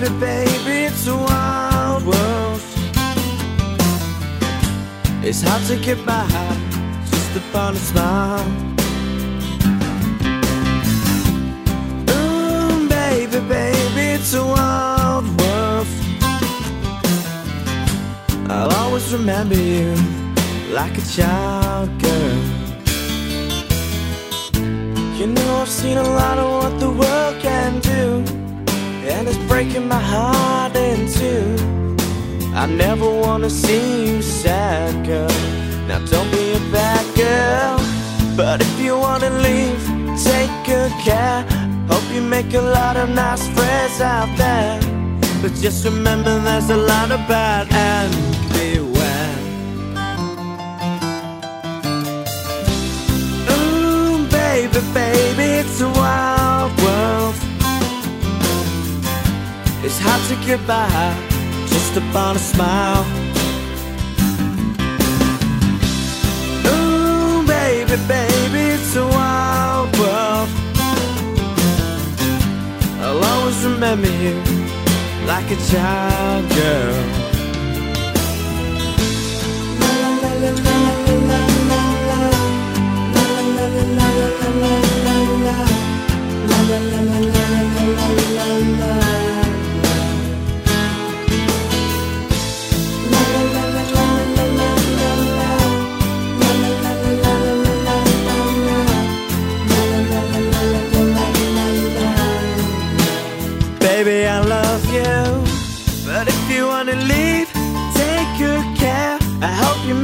[0.00, 2.60] Baby, baby, it's a wild world.
[5.22, 6.26] It's hard to get by
[7.10, 8.46] just upon a smile.
[12.10, 15.86] Ooh, baby, baby, it's a wild world.
[18.48, 19.94] I'll always remember you
[20.72, 22.42] like a child girl.
[25.18, 28.39] You know I've seen a lot of what the world can do
[29.16, 31.56] And it's breaking my heart in two.
[32.54, 35.36] I never wanna see you sad, girl.
[35.88, 37.76] Now don't be a bad girl.
[38.36, 39.82] But if you wanna leave,
[40.28, 41.42] take good care.
[41.88, 44.78] Hope you make a lot of nice friends out there.
[45.42, 48.12] But just remember there's a lot of bad and
[48.54, 49.36] beware.
[53.54, 57.29] Ooh, baby, baby, it's a wild world.
[59.82, 60.88] It's hard to get by
[61.66, 63.04] just upon a smile.
[66.68, 70.48] Ooh, baby, baby, it's a wild world.
[73.00, 74.34] I'll always remember you
[75.26, 77.00] like a child girl.
[79.80, 81.00] La la la la la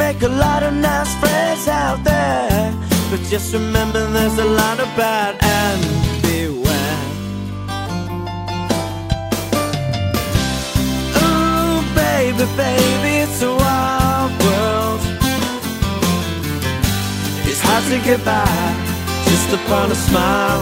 [0.07, 2.73] make a lot of nice friends out there.
[3.11, 5.81] But just remember there's a lot of bad and
[6.23, 7.03] beware.
[11.23, 15.01] Ooh, baby, baby, it's a wild world.
[17.51, 18.47] It's hard to get by
[19.31, 20.61] just upon a smile.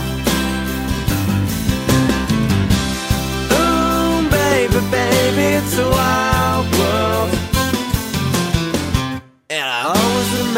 [3.59, 6.34] Ooh, baby, baby, it's a wild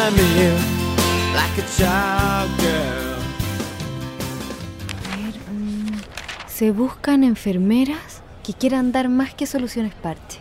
[0.06, 0.10] a
[1.76, 3.18] child girl.
[5.12, 5.98] A ver, mm,
[6.46, 10.38] se buscan enfermeras que quieran dar más que soluciones parche.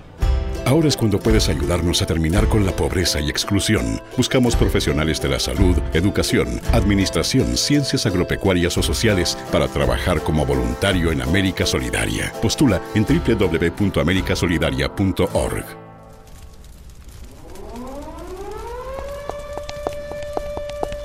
[0.65, 4.01] Ahora es cuando puedes ayudarnos a terminar con la pobreza y exclusión.
[4.17, 11.11] Buscamos profesionales de la salud, educación, administración, ciencias agropecuarias o sociales para trabajar como voluntario
[11.11, 12.33] en América Solidaria.
[12.41, 15.84] Postula en www.americasolidaria.org.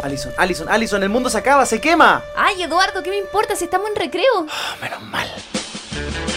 [0.03, 2.23] Alison, Alison, Alison, el mundo se acaba, se quema.
[2.37, 4.47] Ay, Eduardo, ¿qué me importa si estamos en recreo?
[4.51, 5.29] Ah, menos mal.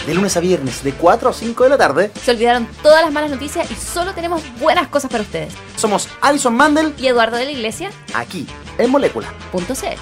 [0.06, 3.10] De lunes a viernes, de 4 a 5 de la tarde, Se olvidaron todas las
[3.12, 5.54] malas noticias y solo tenemos buenas cosas para ustedes.
[5.76, 8.46] somos Alison Mandel Y Eduardo de la Iglesia, aquí,
[8.78, 9.28] en Molécula.
[9.50, 9.96] punto C.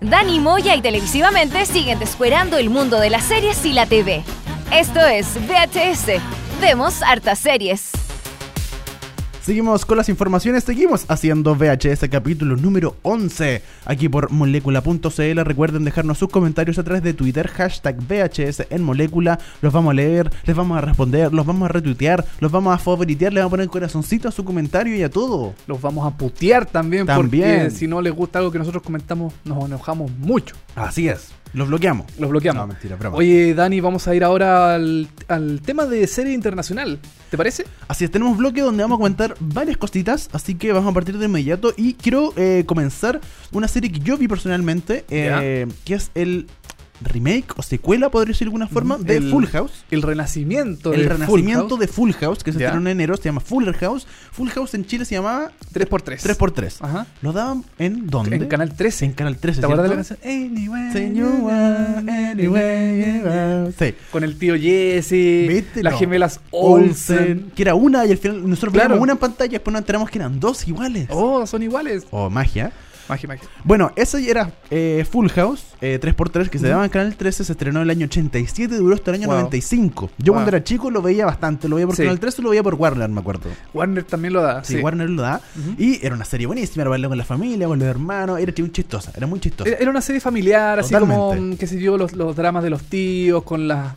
[0.00, 4.24] Dani Moya y televisivamente siguen descuerando el mundo de las series y la TV.
[4.72, 6.20] Esto es VHS.
[6.60, 7.90] Vemos hartas series.
[9.44, 15.40] Seguimos con las informaciones, seguimos haciendo VHS capítulo número 11 aquí por molécula.cl.
[15.42, 19.40] Recuerden dejarnos sus comentarios a través de Twitter, hashtag VHS en molécula.
[19.60, 22.78] Los vamos a leer, les vamos a responder, los vamos a retuitear, los vamos a
[22.78, 25.54] favoritear, le vamos a poner corazoncito a su comentario y a todo.
[25.66, 27.42] Los vamos a putear también, También.
[27.64, 30.54] porque si no les gusta algo que nosotros comentamos, nos enojamos mucho.
[30.76, 32.06] Así es, los bloqueamos.
[32.18, 32.62] Los bloqueamos.
[32.62, 33.16] No, mentira, broma.
[33.16, 36.98] Oye, Dani, vamos a ir ahora al, al tema de serie internacional.
[37.30, 37.64] ¿Te parece?
[37.88, 41.16] Así es, tenemos bloque donde vamos a comentar varias cositas, así que vamos a partir
[41.16, 43.20] de inmediato y quiero eh, comenzar
[43.52, 46.46] una serie que yo vi personalmente, eh, que es el
[47.04, 49.84] remake o secuela, podría decir de alguna forma, de El- Full House.
[49.90, 53.24] El renacimiento El de renacimiento Full de Full House, que se estrenó en enero, se
[53.24, 54.06] llama Fuller House.
[54.32, 56.20] Full House en Chile se llamaba 3x3.
[56.22, 56.76] 3x3.
[56.80, 57.06] Ajá.
[57.22, 58.36] Lo daban en dónde?
[58.36, 59.04] En Canal 13.
[59.06, 60.18] En Canal 13, ¿Te acuerdas de la canción?
[60.24, 61.48] Anyway, you
[62.52, 63.72] anyway.
[63.78, 63.94] Sí.
[64.10, 65.10] Con el tío Jesse,
[65.48, 65.82] ¿Viste?
[65.82, 67.18] las gemelas Olsen.
[67.18, 68.88] Olsen, que era una y al final nosotros Claro.
[68.90, 71.06] veíamos una en pantalla y después nos enteramos que eran dos iguales.
[71.10, 72.04] Oh, son iguales.
[72.10, 72.72] Oh, magia.
[73.12, 73.48] Magia, magia.
[73.64, 77.52] Bueno, ese era eh, Full House, eh, 3x3, que se daba en Canal 13, se
[77.52, 79.36] estrenó en el año 87 y duró hasta el año Wow.
[79.36, 80.10] 95.
[80.18, 82.02] Yo cuando era chico lo veía bastante, lo veía por Sí.
[82.02, 83.50] Canal 13 y lo veía por Warner, me acuerdo.
[83.74, 84.64] Warner también lo da.
[84.64, 85.40] Sí, Sí, Warner lo da.
[85.78, 88.70] Y era una serie buenísima, era verlo con la familia, con los hermanos, era muy
[88.72, 89.68] chistosa, era muy chistosa.
[89.70, 92.70] Era era una serie familiar, así como, mm, qué sé yo, los, los dramas de
[92.70, 93.94] los tíos, con las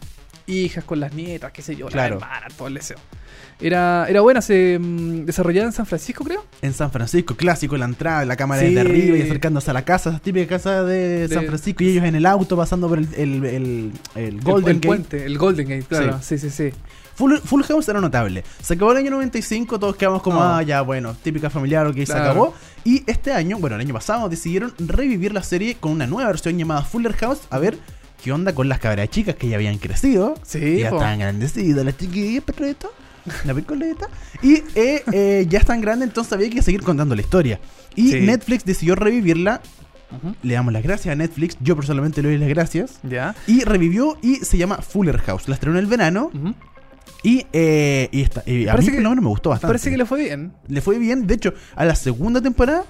[0.47, 2.15] hijas, con las nietas, qué sé yo, Claro.
[2.19, 2.97] las hermanas, todo el deseo.
[3.61, 6.43] Era, era buena, se mm, desarrollaba en San Francisco, creo.
[6.61, 8.67] En San Francisco, clásico, la entrada, la cámara Sí.
[8.67, 11.89] desde arriba y acercándose a la casa, esa típica casa de, De- San Francisco, y
[11.91, 14.87] ellos en el auto pasando por el, el, el- el Golden el, el Gate.
[14.87, 16.19] puente, el Golden Gate, claro.
[16.21, 16.71] Sí, sí, sí.
[17.15, 18.43] Full, Full House era notable.
[18.61, 20.55] Se acabó el año 95, todos quedamos como, No.
[20.57, 22.23] ah, ya, bueno, típica familiar, ok, se Claro.
[22.23, 22.53] acabó.
[22.83, 26.57] Y este año, bueno, el año pasado, decidieron revivir la serie con una nueva versión
[26.57, 27.39] llamada Fuller House.
[27.49, 27.77] A ver
[28.21, 30.35] qué onda con las cabras chicas que ya habían crecido.
[30.43, 30.97] Sí, ya po.
[30.97, 32.91] estaban grandecidas, las chiquillas, perrito,
[33.45, 34.07] la picoleta.
[34.41, 37.59] Y eh, eh, ya están grandes, entonces había que seguir contando la historia.
[37.95, 38.19] Y Sí.
[38.21, 39.61] Netflix decidió revivirla.
[40.43, 41.57] Le damos las gracias a Netflix.
[41.59, 42.99] Yo personalmente le doy las gracias.
[43.03, 43.35] Ya.
[43.47, 45.47] Y revivió y se llama Fuller House.
[45.49, 46.31] La estrenó en el verano.
[47.23, 49.71] Y, eh, y esta, eh, a Parece mí que- menos me gustó bastante.
[49.71, 50.53] Parece que le fue bien.
[50.67, 51.25] Le fue bien.
[51.27, 52.83] De hecho, a la segunda temporada,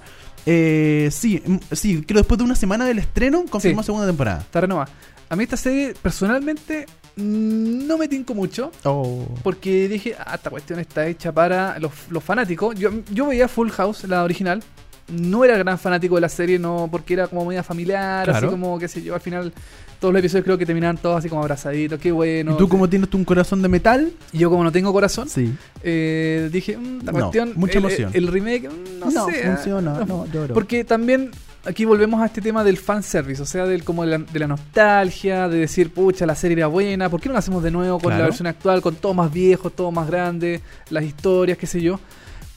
[0.44, 3.86] eh, sí, mm, sí, creo después de una semana del estreno, confirmó Sí.
[3.86, 4.40] segunda temporada.
[4.40, 4.90] Está renovada.
[5.30, 6.86] A mí esta serie, personalmente,
[7.16, 8.70] no me tinco mucho.
[8.84, 9.26] Oh.
[9.42, 12.74] Porque dije, ah, esta cuestión está hecha para los, los fanáticos.
[12.78, 14.62] Yo, yo veía Full House, la original.
[15.08, 18.38] No era gran fanático de la serie, no porque era como media familiar, Claro.
[18.38, 19.52] así como, qué sé yo, al final
[20.00, 22.52] todos los episodios creo que terminaban todos así como abrazaditos, qué bueno.
[22.54, 24.12] ¿Y tú como tienes tú un corazón de metal?
[24.32, 25.54] Y yo como no tengo corazón, Sí.
[25.84, 28.10] eh, dije, mm, esta No, cuestión, mucha el, emoción.
[28.14, 29.46] El, remake, mm, no, No, sé.
[29.46, 30.52] ah, funciona, no, lloro.
[30.54, 31.30] Porque también
[31.66, 34.46] aquí volvemos a este tema del fanservice, o sea, del como de la, de la
[34.46, 37.98] nostalgia, de decir, pucha, la serie era buena, ¿por qué no la hacemos de nuevo
[37.98, 38.22] con Claro.
[38.22, 40.60] la versión actual, con todo más viejo, todo más grande,
[40.90, 41.98] las historias, qué sé yo?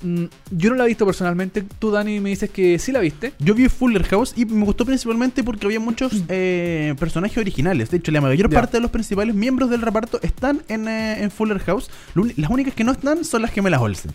[0.01, 3.33] Mm, yo no la he visto personalmente, tú Dani me dices que sí la viste.
[3.39, 7.89] Yo vi Fuller House y me gustó principalmente porque había muchos eh, personajes originales.
[7.89, 8.53] De hecho, la mayor Mm.
[8.53, 11.89] Parte de los principales miembros del reparto están en, eh, en Fuller House.
[12.37, 14.11] Las únicas que no están son las gemelas Olsen.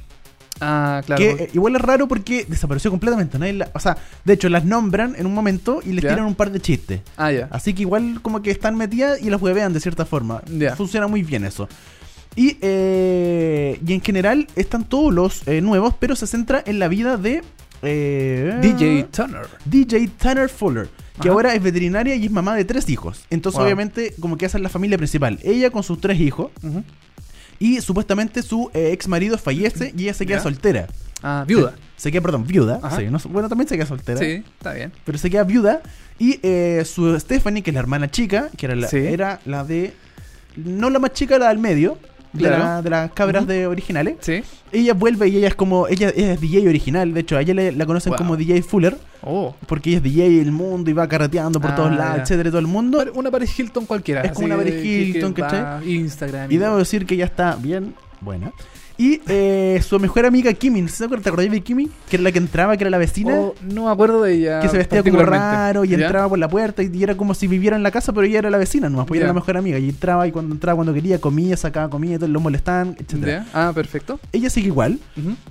[0.60, 1.18] Ah, claro.
[1.20, 3.38] Que eh, igual es raro porque desapareció completamente.
[3.38, 6.10] nadie la- o sea, de hecho, las nombran en un momento y les Ya.
[6.10, 7.00] tiran un par de chistes.
[7.16, 7.48] ah, ya.
[7.50, 10.42] Así que igual como que están metidas y las huevean de cierta forma.
[10.50, 10.76] Ya.
[10.76, 11.68] Funciona muy bien eso.
[12.36, 16.88] Y, eh, y en general están todos los eh, nuevos, pero se centra en la
[16.88, 17.42] vida de...
[17.82, 19.46] eh, DJ Turner.
[19.64, 20.88] DJ Tanner Fuller,
[21.20, 21.30] que Ajá.
[21.30, 23.24] ahora es veterinaria y es mamá de tres hijos.
[23.30, 23.66] Entonces, Wow.
[23.66, 25.38] obviamente, como que esa es la familia principal.
[25.42, 26.50] Ella con sus tres hijos.
[27.58, 30.42] Y supuestamente su eh, ex marido fallece y ella se queda Ya.
[30.42, 30.86] soltera.
[31.22, 31.74] Ah, viuda.
[31.96, 32.80] Se, se queda, perdón, viuda.
[32.96, 34.18] Sí, no bueno, también se queda soltera.
[34.18, 34.92] Sí, está bien.
[35.04, 35.80] Pero se queda viuda.
[36.18, 38.98] Y eh, su Stephanie, que es la hermana chica, que era la, Sí.
[38.98, 39.94] era la de.
[40.56, 41.98] No la más chica, la del medio.
[42.34, 42.58] De, Claro.
[42.58, 44.16] la- de las cabras de originales.
[44.20, 44.42] Sí.
[44.72, 47.54] Ella vuelve y ella es como, ella, ella es DJ original, de hecho a ella
[47.54, 48.18] le- la conocen Wow.
[48.18, 49.54] como DJ Fuller, Oh.
[49.66, 52.22] porque ella es DJ del mundo y va carreteando por Ah, todos lados, ya.
[52.24, 53.02] etcétera, todo el mundo.
[53.14, 54.20] Una Paris Hilton cualquiera.
[54.22, 55.90] Es como una Paris Hilton, ¿cachai?
[55.90, 56.50] Instagram.
[56.52, 58.52] Y debo decir que ella está bien buena.
[58.96, 61.24] Y eh, su mejor amiga Kimi, ¿se acuerdan?
[61.24, 61.88] ¿Te acordás de Kimi?
[62.08, 63.34] Que era la que entraba, que era la vecina.
[63.34, 64.60] Oh, no me acuerdo de ella.
[64.60, 65.96] que se vestía como raro y ¿Ya?
[65.98, 68.50] entraba por la puerta y, era como si viviera en la casa, pero ella era
[68.50, 69.20] la vecina, nomás, ella Ya.
[69.20, 69.78] era la mejor amiga.
[69.78, 73.46] Y entraba y cuando entraba cuando quería, comía, sacaba comida, y todo, lo molestaban, ¿Ya?
[73.52, 74.20] Ah, perfecto.
[74.32, 74.98] Ella sigue igual.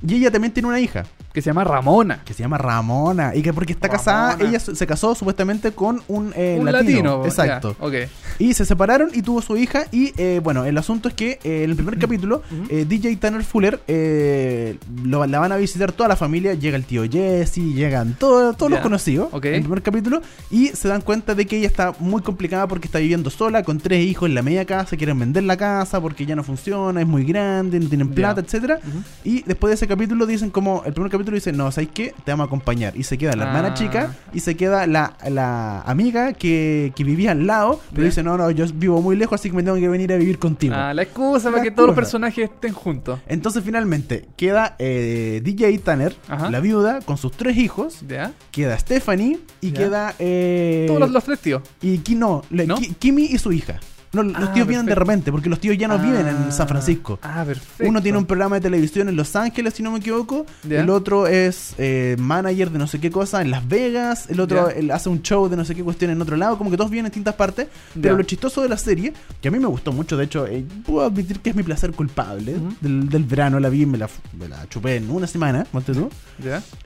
[0.06, 2.22] Y ella también tiene una hija Que se llama Ramona.
[2.24, 3.36] que se llama Ramona.
[3.36, 3.98] Y que porque está Ramona.
[4.04, 7.20] casada, ella se casó supuestamente con un, eh, Un latino.
[7.20, 7.26] latino.
[7.26, 7.76] Exacto.
[7.80, 7.94] ya, Ok.
[8.40, 9.86] Y se separaron y tuvo su hija.
[9.92, 13.80] Y eh, bueno, el asunto es que eh, en el primer capítulo, eh, DJ Fuller
[13.88, 16.54] eh, lo- la van a visitar toda la familia.
[16.54, 20.22] Llega el tío Jesse, llegan todo- todos los conocidos en el primer capítulo.
[20.52, 23.80] Y se dan cuenta de que ella está muy complicada porque está viviendo sola, con
[23.80, 24.96] tres hijos en la media casa.
[24.98, 28.80] Quieren vender la casa porque ya no funciona, es muy grande, no tienen plata, etcétera
[28.86, 29.00] Ujú.
[29.24, 32.14] Y después de ese capítulo dicen como, el primer capítulo dice, no, ¿sabes qué?
[32.26, 32.94] Te vamos a acompañar.
[32.96, 33.74] Y se queda la hermana Ah.
[33.74, 38.38] chica y se queda la, la amiga que, que vivía al lado, pero dice, no,
[38.38, 40.74] no, yo vivo muy lejos, así que me tengo que venir a vivir contigo.
[40.78, 43.20] Ah, la excusa La para que todos los personajes estén juntos.
[43.28, 46.50] Entonces finalmente queda eh, DJ Tanner, Ajá.
[46.50, 48.34] la viuda, con sus tres hijos, ¿Ya?
[48.52, 49.78] queda Stephanie y Ya.
[49.80, 50.16] queda...
[50.20, 51.62] eh, Todos los, los tres tíos.
[51.82, 52.76] Y Ki- no, le- ¿No?
[52.78, 53.80] Ki- Kimi y su hija.
[54.14, 56.68] No, los Ah, tíos vienen de repente, porque los tíos ya no viven en San
[56.68, 57.18] Francisco.
[57.24, 57.90] Ah, perfecto.
[57.90, 60.46] Uno tiene un programa de televisión en Los Ángeles, si no me equivoco.
[60.70, 64.30] El otro es eh, manager de no sé qué cosa en Las Vegas.
[64.30, 66.58] El otro él hace un show de no sé qué cuestión en otro lado.
[66.58, 67.68] Como que todos viven en distintas partes.
[68.00, 70.64] Pero lo chistoso de la serie, que a mí me gustó mucho, de hecho, eh,
[70.86, 73.60] puedo admitir que es mi placer culpable del, del verano.
[73.60, 74.08] La vi y me la,
[74.38, 75.66] me la chupé en una semana.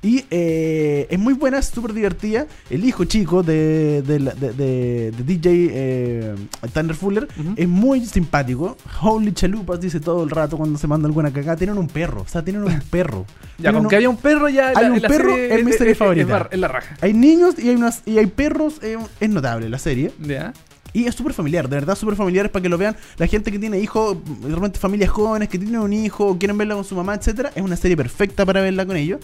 [0.02, 2.48] Y eh, es muy buena, es súper divertida.
[2.70, 6.36] El hijo chico de, de, de- de- DJ
[6.74, 7.17] Tanner Fuller
[7.56, 8.78] Es muy simpático.
[9.02, 11.56] Holy chalupas, dice todo el rato cuando se manda alguna cagada.
[11.58, 13.26] Tienen un perro, o sea, tienen un perro.
[13.58, 14.70] Ya, con un- que haya un perro ya.
[14.76, 16.24] Hay la- un la perro, serie es mi serie favorita.
[16.24, 16.96] Es, la- es la raja.
[17.02, 20.12] Hay niños y hay, unas, y hay perros, eh, es notable la serie.
[20.20, 20.54] ¿Ya?
[20.98, 22.96] Y es súper familiar, de verdad súper familiar es para que lo vean.
[23.18, 26.58] La gente que tiene hijos, de repente familias jóvenes que tienen un hijo o quieren
[26.58, 29.20] verla con su mamá, etcétera, es una serie perfecta para verla con ellos.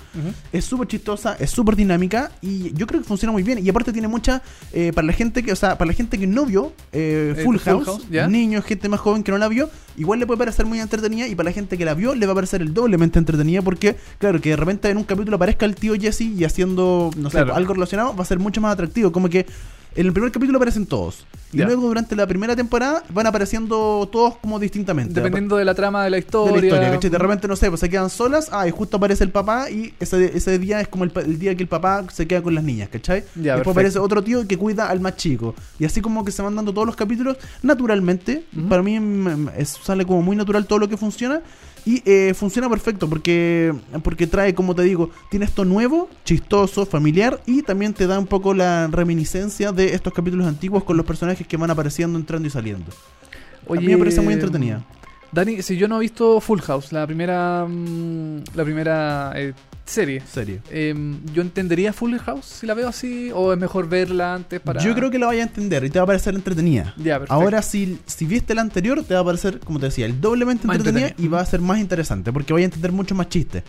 [0.52, 3.58] Es súper chistosa, es súper dinámica y yo creo que funciona muy bien.
[3.66, 6.28] Y aparte tiene mucha, eh, para la gente que, o sea, para la gente que
[6.28, 9.68] no vio eh, Eh, Full, Full House, niños, gente más joven que no la vio,
[9.98, 12.34] igual le puede parecer muy entretenida y para la gente que la vio le va
[12.34, 15.74] a parecer el doblemente entretenida porque, claro, que de repente en un capítulo aparezca el
[15.74, 19.12] tío Jesse y haciendo, no sé, algo relacionado, va a ser mucho más atractivo.
[19.12, 19.48] Como que
[19.96, 21.26] en el primer capítulo aparecen todos.
[21.52, 21.66] Y Ya.
[21.66, 25.14] luego durante la primera temporada van apareciendo todos como distintamente.
[25.14, 26.58] Dependiendo de la trama de la de historia.
[26.60, 27.10] la historia, ¿cachai?
[27.12, 29.94] De repente, no sé, pues se quedan solas, ah, y justo aparece el papá y
[30.00, 32.64] ese, ese día es como el, el día que el papá se queda con las
[32.64, 33.20] niñas, ¿cachai?
[33.36, 33.70] Ya, Después perfecto.
[33.72, 35.54] aparece otro tío que cuida al más chico.
[35.78, 38.70] Y así como que se van dando todos los capítulos, naturalmente, Ujú.
[38.70, 39.00] para mí
[39.58, 41.42] es- sale como muy natural todo lo que funciona.
[41.86, 43.74] Y eh, funciona perfecto porque,
[44.04, 48.28] porque trae, como te digo, tiene esto nuevo, chistoso, familiar y también te da un
[48.28, 52.52] poco la reminiscencia de estos capítulos antiguos con los personajes que van apareciendo, entrando y
[52.52, 52.92] saliendo.
[53.70, 54.84] a mí me parece muy entretenida.
[55.34, 59.54] Dani, si yo no he visto Full House, la primera mm, la primera eh,
[59.86, 60.62] serie, Serie.
[60.72, 63.32] em, ¿yo entendería Full House si la veo así?
[63.34, 64.82] ¿O es mejor verla antes para...?
[64.82, 66.94] Yo creo que la vaya a entender y te va a parecer entretenida.
[66.98, 67.34] Ya, perfecto.
[67.34, 70.68] Ahora, si, si viste la anterior, te va a parecer, como te decía, el doblemente
[70.68, 71.28] Más entretenida entretenida.
[71.28, 73.64] y va a ser más interesante porque vaya a entender mucho más chistes.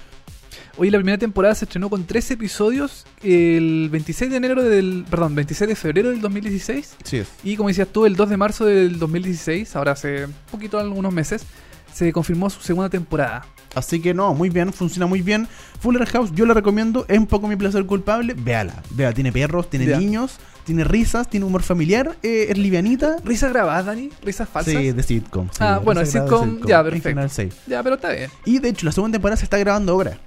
[0.77, 5.05] Hoy la primera temporada se estrenó con tres episodios el 26 de enero del...
[5.09, 6.97] Perdón, 26 de febrero del 2016.
[7.05, 7.29] Sí es.
[7.45, 11.12] Y como decías tú, el 2 de marzo del 2016, ahora hace un poquito, algunos
[11.12, 11.45] meses,
[11.93, 13.47] se confirmó su segunda temporada.
[13.75, 15.49] Así que no, muy bien, funciona muy bien.
[15.81, 18.35] Fuller House, yo la recomiendo, es un poco mi placer culpable.
[18.37, 23.16] Véala, vea, tiene perros, tiene niños, tiene risas, tiene humor familiar, eh, es livianita.
[23.25, 24.11] ¿Risas grabadas, Dani?
[24.22, 24.75] ¿Risas falsas?
[24.75, 25.49] Sí, de sitcom.
[25.51, 27.09] sí, Ah, bueno, de sitcom, ya, en perfecto.
[27.09, 27.49] general, sí.
[27.66, 28.31] Ya, pero está bien.
[28.45, 30.18] Y de hecho, la segunda temporada se está grabando ahora.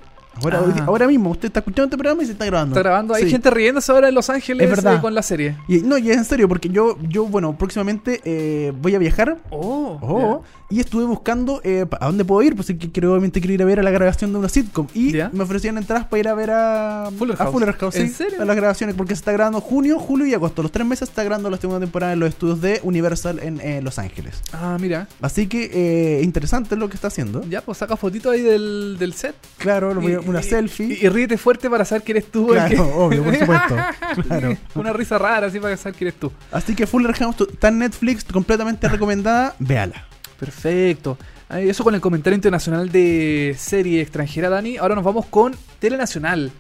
[0.44, 0.84] Ahora, Ah.
[0.88, 2.74] ahora mismo, usted está escuchando este programa y se está grabando.
[2.76, 3.14] Está grabando.
[3.14, 3.30] Hay Sí.
[3.32, 4.96] gente riéndose ahora en Los Ángeles Es verdad.
[4.96, 5.56] eh, con la serie.
[5.68, 9.38] Y, no, y es en serio, porque yo, yo bueno, próximamente eh, voy a viajar.
[9.50, 13.40] Oh, Oh, y estuve buscando eh, a dónde puedo ir, pues es que quiero, obviamente
[13.40, 14.88] quiero ir a ver a la grabación de una sitcom.
[14.94, 17.52] Y me ofrecían entradas para ir a ver a Fuller a House.
[17.52, 18.42] Fuller House, ¿En sí, serio?
[18.42, 20.62] a las grabaciones, porque se está grabando junio, julio y agosto.
[20.62, 23.60] Los tres meses se está grabando la segunda temporada en los estudios de Universal en
[23.62, 24.42] eh, Los Ángeles.
[24.54, 25.08] Ah, mira.
[25.22, 27.44] Así que eh, interesante lo que está haciendo.
[27.50, 29.36] Ya, pues saca fotito ahí del, del set.
[29.58, 30.98] Claro, lo voy a- una selfie.
[31.02, 32.48] Y, y ríete fuerte para saber que eres tú.
[32.48, 33.76] claro, que- obvio, por supuesto.
[34.28, 34.58] Claro.
[34.76, 36.32] Una risa rara así para saber que eres tú.
[36.52, 39.56] Así que Fuller House está en Netflix, completamente recomendada.
[39.60, 40.06] Véala.
[40.40, 41.18] Perfecto.
[41.50, 44.78] Eso con el comentario internacional de serie extranjera, Dani.
[44.78, 46.52] Ahora nos vamos con Telenacional.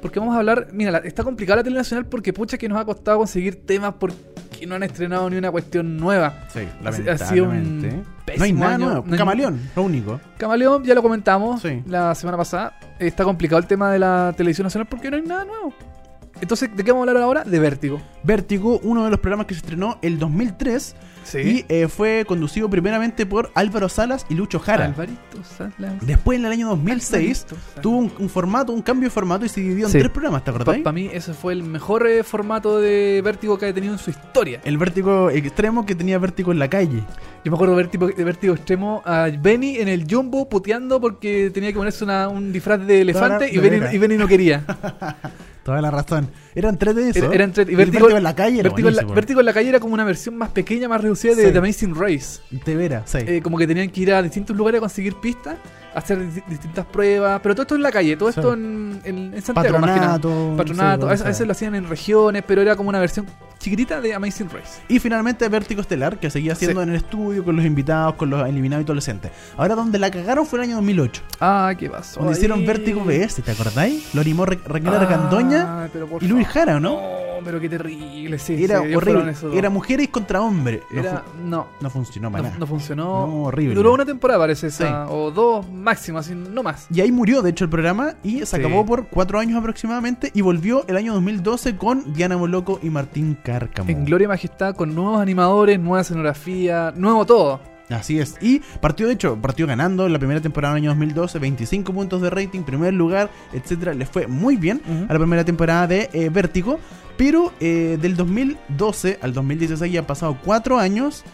[0.00, 0.68] Porque vamos a hablar.
[0.72, 3.94] Mira, la- está complicada la Telenacional porque pucha que nos ha costado conseguir temas.
[3.98, 4.16] Porque
[4.58, 6.46] que no han estrenado ni una cuestión nueva.
[6.52, 6.60] Sí,
[6.92, 8.02] si- ha sido un lamentablemente.
[8.36, 8.84] No hay nada año.
[8.86, 9.04] nuevo.
[9.06, 10.20] No hay- Camaleón, lo único.
[10.36, 11.82] Camaleón, ya lo comentamos Sí.
[11.86, 12.78] la semana pasada.
[12.98, 15.72] Está complicado el tema de la televisión nacional porque no hay nada nuevo.
[16.40, 17.44] Entonces, ¿de qué vamos a hablar ahora?
[17.44, 18.00] De Vértigo.
[18.22, 20.94] Vértigo, uno de los programas que se estrenó el 2003
[21.28, 21.64] Sí.
[21.68, 24.86] y eh, fue conducido primeramente por Álvaro Salas y Lucho Jara.
[24.86, 25.94] Alvarito Salas.
[26.06, 27.82] Después, en el año 2006, Alvarito Salas.
[27.82, 29.98] tuvo un, un formato, un cambio de formato y se dividió en Sí.
[29.98, 30.78] tres programas, ¿te acordás?
[30.78, 34.10] Para mí, ese fue el mejor eh, formato de Vértigo que ha tenido en su
[34.10, 34.60] historia.
[34.64, 37.02] El vértigo extremo que tenía vértigo en la calle.
[37.48, 41.48] Yo me acuerdo de vértigo, de vértigo extremo a Benny en el Jumbo puteando porque
[41.48, 43.94] tenía que ponerse una- un disfraz de elefante y, Benny, veras.
[43.94, 44.66] y Benny no quería.
[45.64, 46.28] Toda la razón.
[46.54, 47.18] Eran tres de eso.
[47.24, 49.14] Era, era entre- y Vértigo, vértigo en la calle era Vértigo en la, buenísimo.
[49.14, 51.52] Vértigo en la calle era como una versión más pequeña, más reducida de Sí.
[51.52, 52.40] The Amazing Race.
[52.50, 53.18] De veras, sí.
[53.26, 55.56] Eh, como que tenían que ir a distintos lugares a conseguir pistas,
[55.98, 58.40] hacer di- distintas pruebas, pero todo esto en la calle, todo Sí.
[58.40, 59.78] esto en, en, en Santiago.
[59.78, 60.12] más que nada.
[60.14, 60.56] Patronato.
[60.56, 61.28] Patronato, sí, a veces, a sí.
[61.30, 63.26] veces lo hacían en regiones, pero era como una versión
[63.58, 64.80] chiquitita de Amazing Race.
[64.88, 66.84] Y finalmente Vértigo Estelar, que seguía haciendo Sí.
[66.84, 69.30] en el estudio con los invitados, con los eliminados y adolescentes.
[69.56, 71.22] Ahora donde la cagaron fue el año 2008.
[71.40, 72.20] Ah, qué pasó.
[72.20, 72.64] Donde hicieron?
[72.64, 74.14] Vértigo BS, ¿te acordáis?
[74.14, 76.46] Lo animó Ra- Raquel Argandoña Ah, por y Luis.
[76.48, 76.90] Jara, ¿no?
[77.00, 78.62] No, pero qué terrible, sí.
[78.64, 79.34] era sí, horrible.
[79.54, 80.82] Era mujeres contra hombres.
[80.90, 82.58] No, Era- no, no funcionó para no, nada.
[82.60, 83.04] no funcionó.
[83.26, 83.74] No, horrible.
[83.74, 84.82] Duró una temporada, parece, Sí.
[84.84, 86.86] esa, o dos máximo, así, no más.
[86.92, 90.40] Y ahí murió, de hecho, el programa y se acabó por cuatro años aproximadamente y
[90.40, 93.90] volvió el año 2012 con Diana Moloco y Martín Cárcamo.
[93.90, 97.60] En Gloria y Majestad, con nuevos animadores, nueva escenografía, nuevo todo.
[97.90, 98.36] Así es.
[98.42, 102.20] Y partió, de hecho, partió ganando en la primera temporada del año 2012, 25 puntos
[102.20, 103.94] de rating, primer lugar, etcétera.
[103.94, 106.78] Le fue muy bien a la primera temporada de eh, Vértigo.
[107.18, 111.24] Pero eh, del 2012 al 2016 ya han pasado cuatro años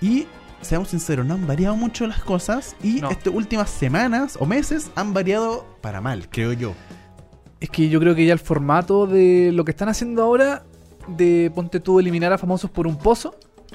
[0.00, 0.26] y,
[0.62, 2.74] seamos sinceros, no han variado mucho las cosas.
[2.82, 3.10] Y No.
[3.10, 6.74] estas últimas semanas o meses han variado para mal, creo yo.
[7.60, 10.64] Es que yo creo que ya el formato de lo que están haciendo ahora,
[11.06, 13.34] de ponte tú eliminar a famosos por un pozo,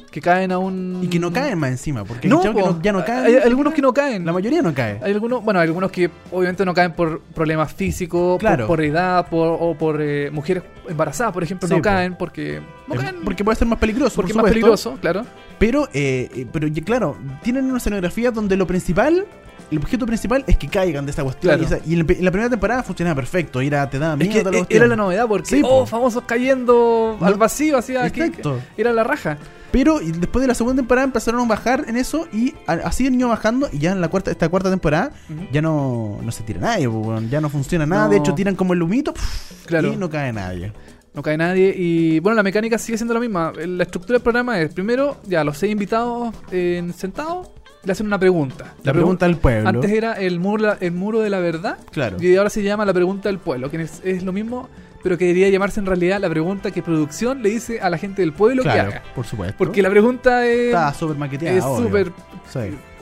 [0.10, 1.00] que caen a un.
[1.02, 2.54] Y que no caen más encima, porque No, po.
[2.54, 3.26] no- ya no caen.
[3.26, 4.26] Hay algunos que no caen.
[4.26, 5.00] La mayoría no cae.
[5.04, 8.68] Hay algunos, bueno, hay algunos que obviamente no caen por problemas físicos, Claro.
[8.68, 11.84] por, por edad, por, o por eh, mujeres embarazadas, por ejemplo, Sí, no po.
[11.84, 14.16] caen porque no Eh, caen Porque puede ser más peligroso.
[14.16, 15.26] porque es más peligroso, claro.
[15.60, 19.26] Pero, eh, eh, pero claro, tienen una escenografía donde lo principal,
[19.72, 21.50] el objeto principal es que caigan de esta cuestión.
[21.56, 21.62] Claro.
[21.62, 23.62] Y, esa- y en, la, en la primera temporada funcionaba perfecto.
[23.62, 25.86] Era, te daba Es miedo que toda la era la novedad porque Sí, oh, po.
[25.86, 28.60] famosos cayendo al vacío, Exacto.
[28.78, 29.38] era la raja.
[29.72, 33.30] Pero después de la segunda temporada empezaron a bajar en eso y así han ido
[33.30, 33.70] bajando.
[33.72, 35.12] Y ya en la cuarta, esta cuarta temporada
[35.52, 37.30] ya no, no se tira nadie, weón.
[37.30, 38.06] ya no funciona nada.
[38.06, 38.10] No.
[38.12, 39.94] De hecho, tiran como el humito pff, Claro.
[39.94, 40.74] y no cae nadie.
[41.14, 43.52] No cae nadie y bueno, la mecánica sigue siendo la misma.
[43.56, 47.50] La estructura del programa es primero, ya los seis invitados eh, sentados
[47.84, 48.74] le hacen una pregunta.
[48.84, 49.70] La pregunta del pueblo.
[49.70, 52.18] Antes era el muro, el muro de la verdad Claro.
[52.20, 54.68] y ahora se llama la pregunta del pueblo, que es, es lo mismo,
[55.02, 58.22] pero que debería llamarse en realidad la pregunta que producción le dice a la gente
[58.22, 59.04] del pueblo claro, que haga.
[59.16, 59.56] por supuesto.
[59.58, 61.58] Porque la pregunta es está súper maqueteada.
[61.58, 62.12] es súper
[62.50, 62.60] Sí.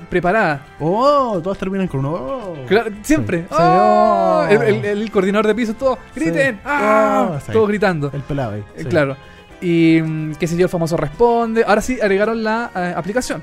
[0.09, 0.63] preparada.
[0.79, 2.05] Oh, todas terminan con un.
[2.05, 2.55] oh.
[2.67, 3.41] Claro, siempre.
[3.49, 3.55] Sí.
[3.57, 4.45] ¡Oh!
[4.49, 4.61] Sí, oh.
[4.61, 6.59] el- el coordinador de piso, todo, griten.
[6.65, 7.29] ¡ah!
[7.31, 7.51] Oh, sí.
[7.51, 8.11] Todos gritando.
[8.13, 8.63] El pelado ahí.
[8.75, 8.85] Eh.
[8.85, 9.17] Claro.
[9.59, 11.63] Y mm, qué sé yo, el famoso responde.
[11.65, 13.41] Ahora sí agregaron la eh, aplicación.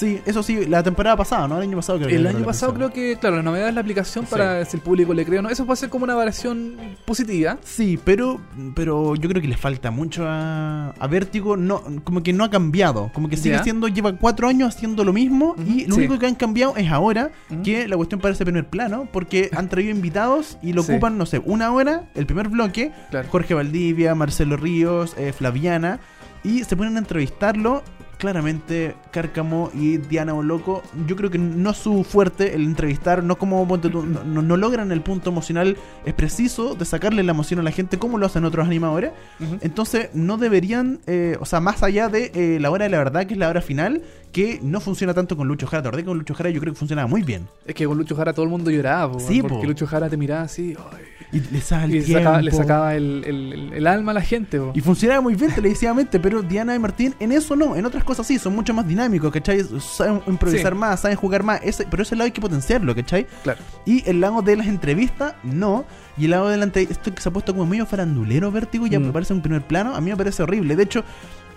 [0.00, 1.56] Sí, eso sí, la temporada pasada, ¿no?
[1.58, 3.82] El año pasado creo que El año pasado creo que, claro, la novedad es la
[3.82, 4.30] aplicación Sí.
[4.30, 5.50] para si el público le cree o no.
[5.50, 7.58] Eso puede ser como una variación positiva.
[7.62, 8.40] Sí, pero,
[8.74, 11.56] pero yo creo que le falta mucho a, a Vértigo.
[11.58, 13.10] No, como que no ha cambiado.
[13.12, 15.54] Como que sigue siendo, lleva cuatro años haciendo lo mismo.
[15.66, 16.00] Y lo sí.
[16.00, 17.30] único que han cambiado es ahora
[17.62, 19.06] que la cuestión parece primer plano.
[19.12, 20.92] Porque han traído invitados y lo Sí.
[20.92, 22.90] ocupan, no sé, una hora, el primer bloque.
[23.10, 23.28] Claro.
[23.30, 26.00] Jorge Valdivia, Marcelo Ríos, eh, Flaviana.
[26.42, 27.82] Y se ponen a entrevistarlo.
[28.18, 33.36] Claramente, Cárcamo y Diana Boloco, yo creo que no es su fuerte el entrevistar, no
[33.38, 37.70] como no, no- logran el punto emocional es preciso de sacarle la emoción a la
[37.70, 39.12] gente como lo hacen otros animadores.
[39.60, 43.26] Entonces, no deberían, eh, o sea, más allá de eh, la hora de la verdad,
[43.26, 44.02] que es la hora final,
[44.32, 45.82] que no funciona tanto con Lucho Jara.
[45.82, 47.48] ¿Te acordás que con Lucho Jara yo creo que funcionaba muy bien?
[47.66, 49.12] Es que con Lucho Jara todo el mundo lloraba.
[49.12, 49.64] po, Sí, porque po.
[49.64, 52.94] Lucho Jara te miraba así ay, Y le sacaba el y le sacaba, le sacaba
[52.94, 54.58] el, el- el- el alma a la gente.
[54.60, 54.70] po.
[54.74, 58.26] Y funcionaba muy bien televisivamente, pero Diana y Martín en eso no, en otras cosas
[58.26, 59.64] sí, son mucho más dinámicos, ¿cachai?
[59.80, 60.78] Saben improvisar Sí.
[60.78, 63.26] más, saben jugar más, ese, pero ese lado hay que potenciarlo, ¿cachai?
[63.42, 63.60] Claro.
[63.86, 65.84] Y el lado de las entrevistas, no.
[66.18, 68.86] Y el lado de la entre- esto que se ha puesto como medio farandulero, vértigo,
[68.86, 69.06] ya Mm.
[69.06, 70.76] me parece un primer plano, a mí me parece horrible.
[70.76, 71.02] De hecho,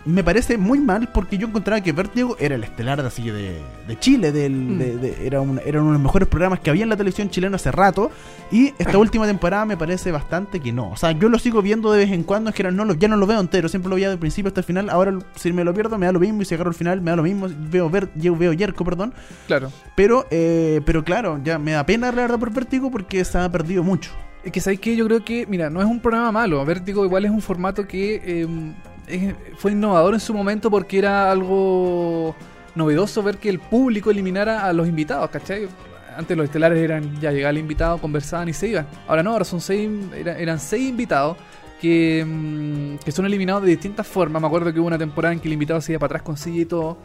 [0.06, 3.62] me parece muy mal porque yo encontraba que Vértigo era el estelar de, así de,
[3.88, 4.78] de Chile, del, Mm.
[4.80, 7.30] de- de- era, un- era uno de los mejores programas que había en la televisión
[7.30, 8.12] chilena hace rato.
[8.52, 10.90] Y esta última temporada me parece bastante que no.
[10.92, 13.08] O sea, yo lo sigo viendo de vez en cuando, es que no lo, ya
[13.08, 14.90] no lo veo entero, siempre lo veía del principio hasta el final.
[14.90, 16.42] Ahora, si me lo pierdo, me da lo mismo.
[16.42, 17.48] Y si agarro el final, me da lo mismo.
[17.72, 19.14] Veo, ver, yo veo Yerko, perdón.
[19.48, 19.72] Claro.
[19.96, 23.50] Pero, eh, pero claro, ya me da pena la verdad por Vértigo porque se ha
[23.50, 24.12] perdido mucho.
[24.44, 26.64] Es que sabéis que yo creo que, mira, no es un programa malo.
[26.66, 28.48] Vértigo igual es un formato que eh,
[29.58, 32.36] fue innovador en su momento porque era algo
[32.76, 35.68] novedoso ver que el público eliminara a los invitados, ¿cachai?
[36.16, 38.88] Antes los estelares eran, ya llegaba el invitado, conversaban y se iban.
[39.08, 41.38] Ahora no, ahora son seis, era- eran seis invitados
[41.82, 44.42] que, mm, son eliminados de distintas formas.
[44.42, 46.38] Me acuerdo que hubo una temporada en que el invitado se iba para atrás con
[46.38, 46.98] silla y todo.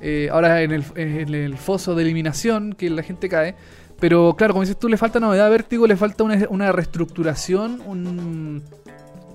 [0.00, 3.54] Eh, ahora en el, foso de eliminación, que la gente cae.
[4.00, 8.62] Pero claro, como dices tú, le falta novedad Vértigo, le falta una, una reestructuración, un...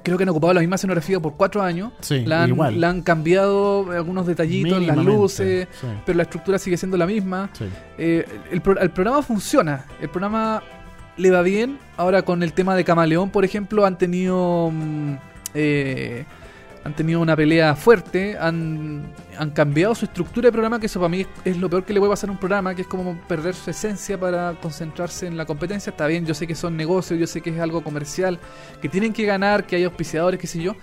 [0.08, 1.91] Creo que han ocupado la misma escenografía por cuatro años.
[1.99, 2.80] Sí, la, han, igual.
[2.80, 5.88] la han cambiado algunos detallitos, las luces, sí.
[6.05, 7.49] pero la estructura sigue siendo la misma.
[7.53, 7.66] Sí.
[7.97, 10.64] Eh, el, el programa funciona, el programa
[11.18, 11.78] le va bien.
[11.97, 15.16] Ahora con el tema de Camaleón, por ejemplo, han tenido mm,
[15.53, 16.26] eh,
[16.88, 21.10] han tenido una pelea fuerte, han, han cambiado su estructura de programa, que eso para
[21.10, 23.20] mí es, es lo peor que le puede pasar a un programa, que es como
[23.28, 25.90] perder su esencia para concentrarse en la competencia.
[25.92, 28.40] Está bien, yo sé que son negocios, yo sé que es algo comercial,
[28.82, 30.78] que tienen que ganar, que hay auspiciadores, qué sé yo,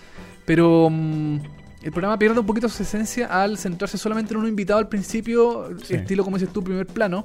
[0.45, 1.39] pero mm,
[1.83, 5.71] el programa pierde un poquito su esencia al centrarse solamente en un invitado al principio,
[5.83, 5.95] Sí.
[5.95, 7.25] estilo como dices tú, primer plano,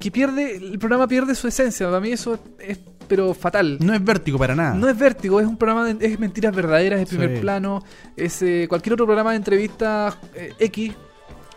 [0.00, 1.86] que pierde, el programa pierde su esencia.
[1.86, 2.80] Para mí eso es,
[3.12, 3.76] pero fatal.
[3.80, 4.74] No es vértigo para nada.
[4.74, 7.40] No es vértigo, es un programa de es mentiras verdaderas, es primer Sí.
[7.42, 7.82] plano,
[8.16, 10.92] es eh, cualquier otro programa de entrevista eh, X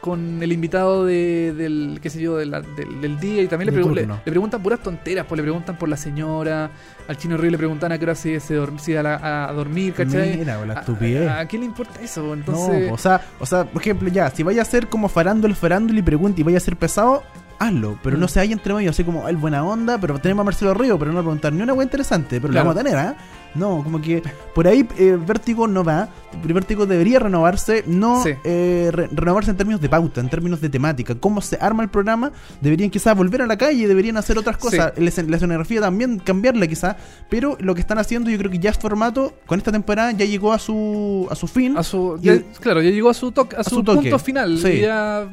[0.02, 3.74] con el invitado de, del, qué sé yo, de la- del, del día y también
[3.74, 6.70] le, pregu- le, preguntan puras tonteras, pues le preguntan por la señora,
[7.08, 9.46] al chino Río le preguntan a qué hora se, se dorm- se iba a, la-
[9.50, 10.38] a dormir, ¿cachai?
[10.38, 11.28] Mira, la ¿A- estupidez.
[11.30, 12.34] ¿A, a quién le importa eso?
[12.36, 15.56] Entonces, No, o sea, o sea, por ejemplo, ya, si vaya a ser como farándula,
[15.56, 17.24] farándula y pregunta y vaya a ser pesado,
[17.60, 18.20] hazlo, pero Mm.
[18.20, 20.98] no se haya entre medio, así como el buena onda, pero tenemos a Marcelo Río,
[21.00, 22.70] pero no va a preguntar ni una hueá interesante, pero Claro.
[22.70, 23.16] la vamos a tener, ¿ah?
[23.56, 24.22] No, como que
[24.54, 26.10] por ahí eh, Vértigo no va,
[26.44, 28.32] Vértigo debería renovarse, no Sí.
[28.44, 31.88] eh, re- renovarse en términos de pauta, en términos de temática, cómo se arma el
[31.90, 35.80] programa, deberían quizás volver a la calle, deberían hacer otras cosas, la, escen- la escenografía
[35.80, 36.98] también cambiarla quizás,
[37.30, 40.26] pero lo que están haciendo yo creo que ya es formato, con esta temporada ya
[40.26, 43.56] llegó a su, a su fin, a su, ya- claro, ya llegó a su, toque,
[43.56, 44.02] a su, su toque.
[44.10, 44.58] punto final.
[44.58, 44.68] Sí.
[44.68, 45.30] y ya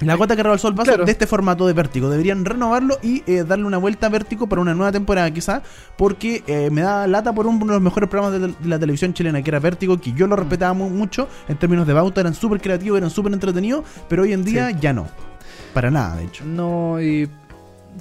[0.00, 1.06] La gota que rebasó el sol va a ser Claro.
[1.06, 2.10] de este formato de vértigo.
[2.10, 5.62] Deberían renovarlo y eh, darle una vuelta a vértigo para una nueva temporada, quizá,
[5.96, 9.14] porque eh, me da lata por uno de los mejores programas de, de la televisión
[9.14, 12.34] chilena, que era Vértigo, que yo lo respetaba mu- mucho en términos de bauta, eran
[12.34, 14.76] súper creativos, eran súper entretenidos, pero hoy en día Sí.
[14.80, 15.06] ya no.
[15.72, 16.44] Para nada, de hecho.
[16.44, 17.28] No, y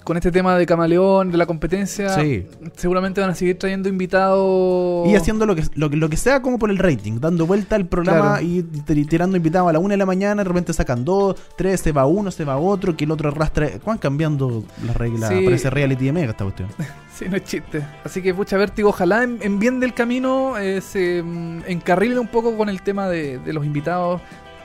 [0.03, 2.45] con este tema de Camaleón, de la competencia, Sí.
[2.75, 5.07] seguramente van a seguir trayendo invitados.
[5.07, 7.85] Y haciendo lo que, lo, lo que sea como por el rating, dando vuelta al
[7.85, 8.45] programa Claro.
[8.45, 11.79] y tir- tirando invitados a la una de la mañana, de repente sacan dos, tres,
[11.81, 13.69] se va uno, se va otro, que el otro arrastra.
[13.83, 15.29] ¿Cuán cambiando las reglas?
[15.29, 15.41] Sí.
[15.43, 16.69] Parece reality de mega esta cuestión.
[17.13, 17.79] Sí, no es chiste.
[18.03, 22.25] Así que, pucha, vértigo, ojalá en, en bien del camino eh, se mm, encarrile un
[22.27, 24.19] poco con el tema de, de los invitados.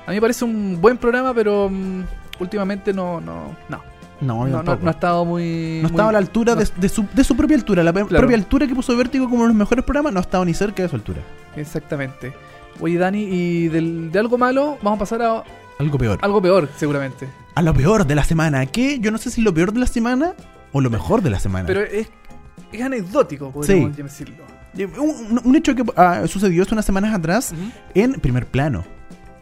[0.06, 2.04] A mí me parece un buen programa, pero mm,
[2.40, 3.82] últimamente no, no, no,
[4.20, 5.78] No, no, no, no ha estado muy.
[5.82, 8.08] No estaba a la altura no- de, de su, de su propia altura, la Claro.
[8.08, 10.54] propia altura que puso Vértigo como uno de los mejores programas, no ha estado ni
[10.54, 11.20] cerca de su altura.
[11.56, 12.32] Exactamente.
[12.80, 15.42] Oye, Dani, y del- de algo malo, vamos a pasar a
[15.78, 16.18] Algo peor.
[16.22, 17.28] algo peor, seguramente.
[17.54, 19.86] A lo peor de la semana, que yo no sé si lo peor de la
[19.86, 20.34] semana
[20.72, 21.66] o lo mejor de la semana.
[21.66, 22.08] Pero es,
[22.72, 24.44] es anecdótico, podríamos decirlo.
[24.76, 27.52] Eh, un, un hecho que ah, sucedió hace unas semanas atrás
[27.94, 28.84] en primer plano.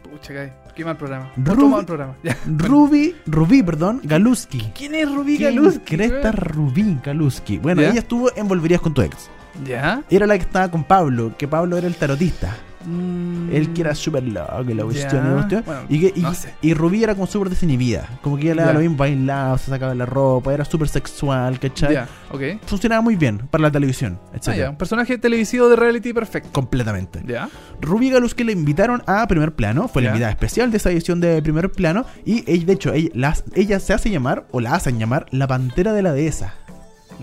[0.09, 1.31] Pucha, qué, qué mal programa.
[1.37, 2.15] Otro mal programa.
[2.23, 2.37] Ya.
[2.45, 4.59] Ruby, Rubí, perdón, Galuski.
[4.75, 5.97] ¿Quién es Rubí ¿Quién Galuski?
[5.97, 7.57] cresta Rubí Galuski?
[7.57, 7.89] Bueno, ¿Ya?
[7.89, 9.29] ella estuvo en Volverías con tu ex.
[9.65, 10.03] ¿Ya?
[10.09, 12.55] Era la que estaba con Pablo, que Pablo era el tarotista.
[12.87, 15.63] Mm, Él que era súper loco, y la cuestión, y la cuestión.
[15.65, 16.53] Bueno, y, que, y, no sé.
[16.61, 18.07] y Rubí era como súper desinhibida.
[18.21, 18.73] Como que ella le daba Ya.
[18.75, 21.97] lo mismo, bailaba, se sacaba la ropa, era súper sexual, ¿cachai?
[22.31, 22.41] Ok.
[22.65, 24.69] Funcionaba muy bien para la televisión, Ah, etc.
[24.69, 26.49] un personaje televisivo de reality perfecto.
[26.53, 27.21] Completamente.
[27.27, 27.49] ¿Ya?
[27.81, 31.19] Rubí Galus que le invitaron a Primer Plano, fue la invitada especial de esa edición
[31.19, 32.05] de Primer Plano.
[32.25, 35.93] Y de hecho, ella, las- ella se hace llamar, o la hacen llamar, la pantera
[35.93, 36.53] de la dehesa.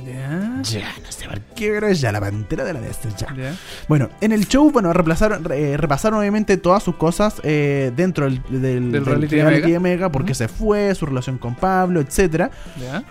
[0.05, 0.61] ¿Ya?
[0.63, 3.29] Ya, no sé por qué, pero ya, la pantera de la dehesa, ya.
[3.37, 3.55] ¿Ya?
[3.89, 8.43] Bueno, en el show, bueno, reemplazaron, eh, repasaron obviamente todas sus cosas eh, dentro del,
[8.49, 9.73] del, Del del reality de reality Mega.
[9.75, 12.51] de Mega, porque se fue, su relación con Pablo, etcétera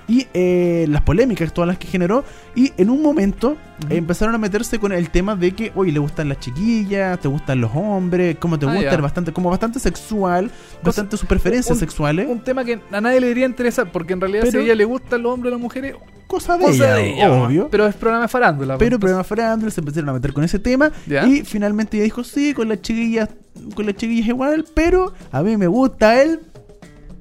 [0.07, 2.25] y eh, las polémicas, todas las que generó.
[2.55, 3.55] Y en un momento
[3.89, 7.61] empezaron a meterse con el tema de que, oye, le gustan las chiquillas, te gustan
[7.61, 10.51] los hombres, cómo te Ah, gusta, bastante, como bastante sexual,
[10.83, 14.21] bastante sus preferencias un- sexuales, Un tema que a nadie le debería interesar, porque en
[14.21, 15.95] realidad si Pero- a ella le gustan los hombres o las mujeres,
[16.27, 17.67] cosa de ella, de ella, obvio.
[17.69, 18.77] Pero es programa de farándula.
[18.77, 21.25] Pero pues, programa farándula se empezaron a meter con ese tema ¿Ya?
[21.27, 23.29] y finalmente ella dijo, sí, con las chiquillas,
[23.75, 26.39] con las chiquillas igual, pero a mí me gusta el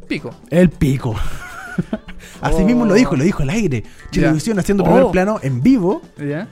[0.08, 0.30] pico.
[0.50, 1.14] El pico.
[2.40, 2.66] Así Oh.
[2.66, 3.84] mismo lo dijo, lo dijo al aire.
[4.10, 5.12] Televisión haciendo primer Oh.
[5.12, 6.02] plano en vivo.
[6.18, 6.48] ¿Ya?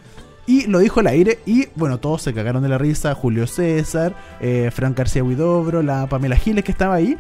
[0.47, 1.39] Y lo dijo al aire.
[1.47, 3.15] Y bueno, todos se cagaron de la risa.
[3.15, 7.17] Julio César, eh, Fran García Huidobro, la Pamela Giles que estaba ahí.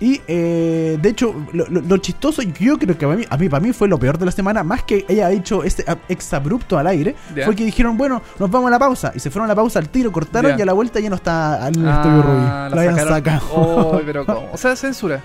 [0.00, 3.48] Y eh, de hecho, lo, lo- lo chistoso, yo creo que para mí, a mí,
[3.48, 6.76] para mí fue lo peor de la semana, más que ella ha hecho este exabrupto
[6.76, 7.14] al aire,
[7.44, 9.12] fue que dijeron, bueno, nos vamos a la pausa.
[9.14, 11.16] Y se fueron a la pausa al tiro, cortaron y a la vuelta ya no
[11.16, 12.44] está en el estudio Rubí.
[12.44, 13.46] Ah, La habían sacado.
[13.52, 14.48] Oh, pero ¿cómo?
[14.52, 15.22] O sea, censura.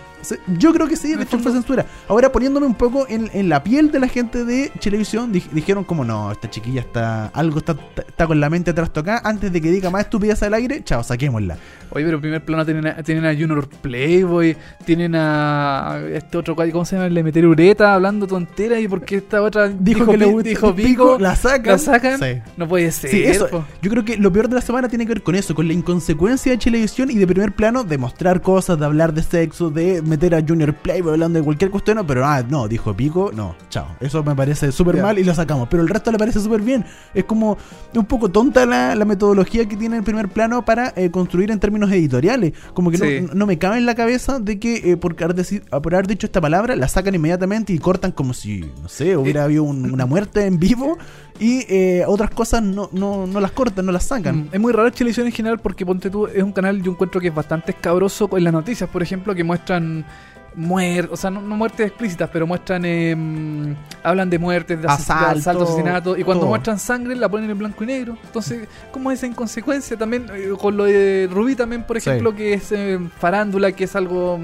[0.57, 1.85] Yo creo que sí, de hecho fue censura.
[2.09, 5.85] Ahora poniéndome un poco en, en la piel de la gente de televisión, di- dijeron
[5.85, 9.71] como no, esta chiquilla está, algo está, está con la mente trastocada, antes de que
[9.71, 11.57] diga más estupidez al aire, chao, saquémosla.
[11.91, 16.85] Oye, pero primer plano tienen a, tienen a Junior Playboy, tienen a este otro, ¿cómo
[16.85, 17.09] se llama?
[17.09, 21.17] Le meter ureta hablando tonteras y porque esta otra Dijo que le gusta- dijo pico,
[21.19, 21.71] la sacan.
[21.73, 22.19] la sacan.
[22.19, 22.41] Sí.
[22.57, 23.11] No puede ser.
[23.11, 23.47] Sí, eso.
[23.49, 23.65] po.
[23.81, 25.73] Yo creo que lo peor de la semana tiene que ver con eso, con la
[25.73, 30.01] inconsecuencia de televisión y de primer plano de mostrar cosas, de hablar de sexo, de
[30.01, 33.87] meter a Junior Playboy hablando de cualquier cuestión, pero ah, no, dijo pico, no, chao.
[33.99, 36.85] Eso me parece súper mal y lo sacamos, pero el resto le parece súper bien.
[37.13, 37.57] Es como
[37.95, 41.59] un poco tonta la, la metodología que tiene el primer plano para eh, construir en
[41.59, 42.53] términos editoriales.
[42.73, 43.21] Como que Sí.
[43.21, 45.35] no, no me cabe en la cabeza de que eh, por, haber
[45.81, 49.45] por haber dicho esta palabra la sacan inmediatamente y cortan como si, no sé, hubiera
[49.45, 50.97] habido un- una muerte en vivo
[51.39, 54.35] y eh, otras cosas no, no, no las cortan, no las sacan.
[54.35, 57.21] Mm, Es muy raro televisión en general porque ponte tú, es un canal yo encuentro
[57.21, 60.05] que es bastante escabroso con las noticias, por ejemplo, que muestran
[60.55, 65.39] muertes, o sea, no, no muertes explícitas, pero muestran, em, hablan de muertes, de Asalto,
[65.39, 66.49] asalto, asesinato, y cuando todo.
[66.49, 68.17] muestran sangre la ponen en blanco y negro.
[68.25, 69.95] Entonces, ¿cómo es esa inconsecuencia?
[69.97, 72.09] También eh, con lo de Rubí también, por Sí.
[72.09, 74.39] ejemplo, que es eh, farándula, que es algo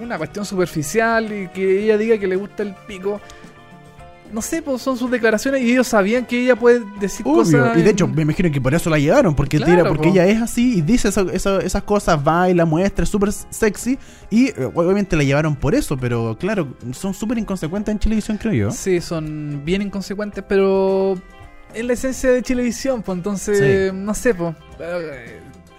[0.00, 3.20] una cuestión superficial y que ella diga que le gusta el pico.
[4.32, 7.76] No sé, pues son sus declaraciones y ellos sabían que ella puede decir Obvio, cosas.
[7.78, 10.14] y de hecho me imagino que por eso la llevaron, porque Claro, tira, porque po.
[10.14, 13.98] ella es así y dice eso- eso- esas cosas, baila, muestra, es súper sexy
[14.30, 18.52] y eh, obviamente la llevaron por eso, pero claro, son súper inconsecuentes en televisión, creo
[18.52, 18.70] yo.
[18.72, 21.14] Sí, son bien inconsecuentes, pero
[21.72, 24.54] es la esencia de Chilevisión, pues entonces, no sé, pues.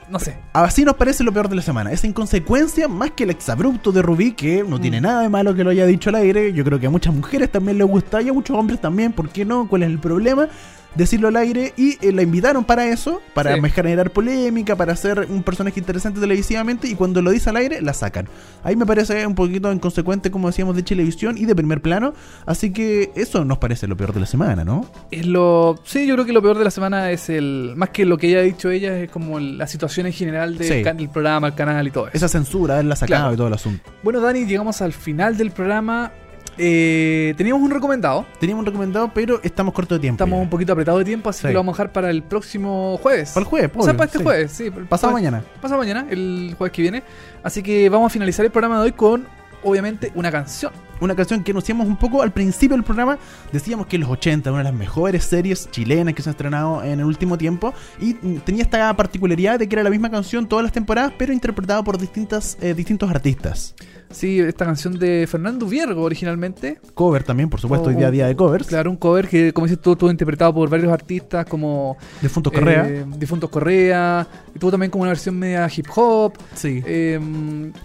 [0.09, 0.37] No sé.
[0.53, 1.91] Así nos parece lo peor de la semana.
[1.91, 4.81] Esa inconsecuencia, más que el exabrupto de Rubí, que no Mm.
[4.81, 6.53] tiene nada de malo que lo haya dicho al aire.
[6.53, 9.11] Yo creo que a muchas mujeres también les gusta y a muchos hombres también.
[9.13, 9.67] ¿Por qué no?
[9.67, 10.47] ¿Cuál es el problema?
[10.97, 13.69] Decirlo al aire y eh, la invitaron para eso, para Sí.
[13.69, 17.93] generar polémica, para ser un personaje interesante televisivamente y cuando lo dice al aire la
[17.93, 18.27] sacan.
[18.63, 22.13] Ahí me parece un poquito inconsecuente, como decíamos, de televisión y de primer plano.
[22.45, 24.89] Así que eso nos parece lo peor de la semana, ¿no?
[25.11, 25.79] Es lo.
[25.83, 27.73] Sí, yo creo que lo peor de la semana es el.
[27.75, 30.67] Más que lo que ella ha dicho ella, es como la situación en general del
[30.67, 30.83] Sí.
[30.83, 32.17] can- del programa, el canal y todo eso.
[32.17, 33.33] Esa censura, haberla sacado Claro.
[33.33, 33.89] y todo el asunto.
[34.03, 36.11] Bueno, Dani, llegamos al final del programa.
[36.57, 38.25] Eh, teníamos un recomendado.
[38.39, 40.15] Teníamos un recomendado, pero estamos cortos de tiempo.
[40.23, 40.43] Estamos ya.
[40.43, 41.47] un poquito apretados de tiempo, así Sí.
[41.47, 43.31] que lo vamos a dejar para el próximo jueves.
[43.31, 44.23] Para el jueves, O sea, para este sí.
[44.23, 44.71] jueves, sí.
[44.89, 45.43] Pasado mañana.
[45.61, 47.03] Pasado mañana, el jueves que viene.
[47.43, 49.25] Así que vamos a finalizar el programa de hoy con,
[49.63, 50.71] obviamente, una canción.
[50.99, 53.17] Una canción que anunciamos un poco al principio del programa.
[53.51, 56.99] Decíamos que los 80, una de las mejores series chilenas que se han estrenado en
[56.99, 57.73] el último tiempo.
[57.99, 61.33] Y mm, tenía esta particularidad de que era la misma canción todas las temporadas, pero
[61.33, 63.75] interpretada por distintas, eh, distintos artistas.
[64.09, 66.79] Sí, esta canción de Fernando Viergo originalmente.
[66.93, 68.67] Cover también, por supuesto, hoy Oh, día a día de covers.
[68.67, 72.87] Claro, un cover que, como dices tú, estuvo interpretado por varios artistas como Defuntos Correa.
[72.87, 74.25] eh, Difuntos Correa.
[74.55, 76.33] Y tuvo también como una versión media hip hop.
[76.55, 76.81] sí.
[76.85, 77.19] eh,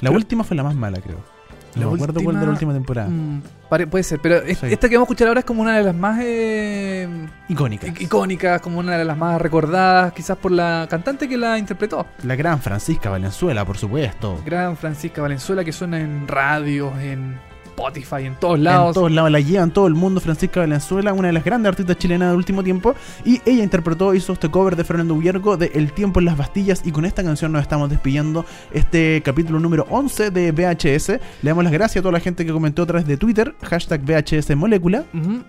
[0.00, 1.31] la última fue la más mala, creo.
[1.76, 3.08] No me acuerdo cuál de la última- temporada.
[3.08, 4.66] mm, pare- puede ser, pero es- Sí.
[4.66, 7.08] esta que vamos a escuchar ahora es como una de las más eh,
[7.48, 7.86] Icónica.
[7.88, 12.06] i- icónicas, como una de las más recordadas, quizás por la cantante que la interpretó.
[12.24, 14.40] La gran Francisca Valenzuela, por supuesto.
[14.44, 17.38] Gran Francisca Valenzuela, que suena en radio, en
[17.82, 18.88] Spotify, en todos lados.
[18.88, 20.20] En todos lados la llevan todo el mundo.
[20.20, 22.94] Francisca Valenzuela, una de las grandes artistas chilenas del último tiempo.
[23.24, 26.82] Y ella interpretó, hizo este cover de Fernando Viergo de El tiempo en las Bastillas.
[26.84, 31.08] Y con esta canción nos estamos despidiendo este capítulo número 11 de VHS.
[31.42, 33.54] Le damos las gracias a toda la gente que comentó a través de Twitter.
[33.62, 35.04] Hashtag VHS Molécula.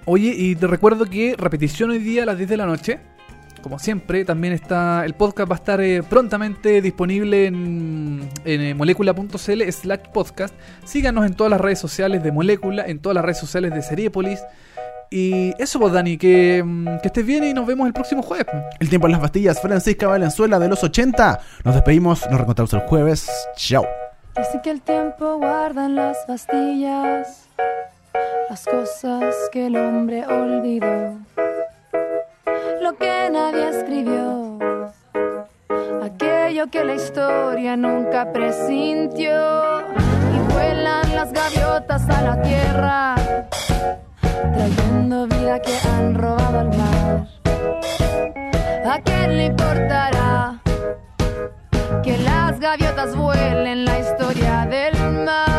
[0.06, 3.00] Oye, y te recuerdo que repetición hoy día a las 10 de la noche.
[3.64, 8.76] Como siempre, también está el podcast va a estar eh, prontamente disponible en, en eh,
[8.76, 10.54] molecula.cl slash podcast.
[10.84, 14.42] Síganos en todas las redes sociales de Molécula, en todas las redes sociales de Seriepolis.
[15.10, 18.48] Y eso pues Dani, que, mm, que estés bien y nos vemos el próximo jueves.
[18.82, 19.62] El tiempo en las Bastillas.
[19.62, 21.40] Francisca Valenzuela de los 80.
[21.64, 22.22] Nos despedimos.
[22.26, 23.32] Nos reencontramos el jueves.
[23.56, 23.86] Chao.
[24.36, 27.48] Dice que el tiempo guarda en las pastillas
[28.50, 31.18] las cosas que el hombre olvidó,
[33.84, 34.60] escribió,
[36.02, 39.82] aquello que la historia nunca presintió.
[40.36, 43.16] Y vuelan las gaviotas a la tierra,
[44.54, 47.28] trayendo vida que han robado al mar.
[48.86, 50.60] ¿A quién le importará?
[52.04, 55.53] que las gaviotas vuelen la historia del mar.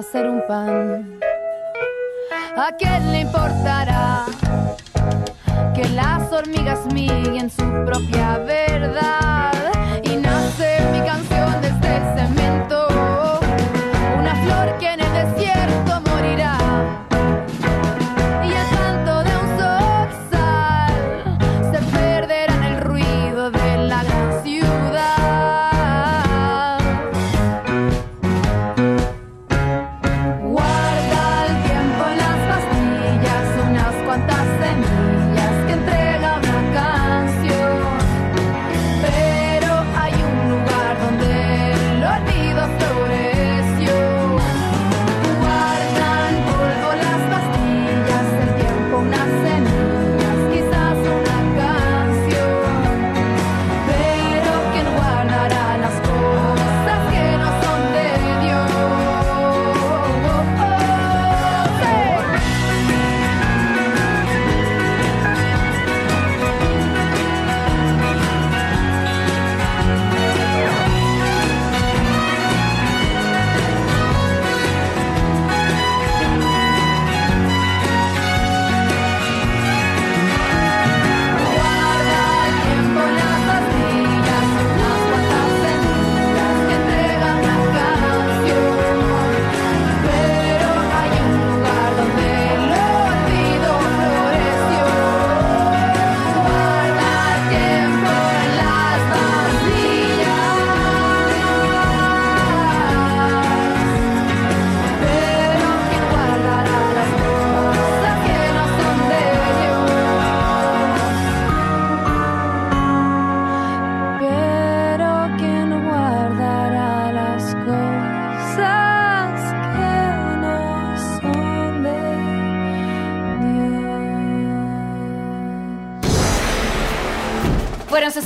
[0.00, 1.20] Hacer un pan.
[2.56, 4.24] ¿A quién le importará
[5.74, 9.43] que las hormigas miguen su propia verdad?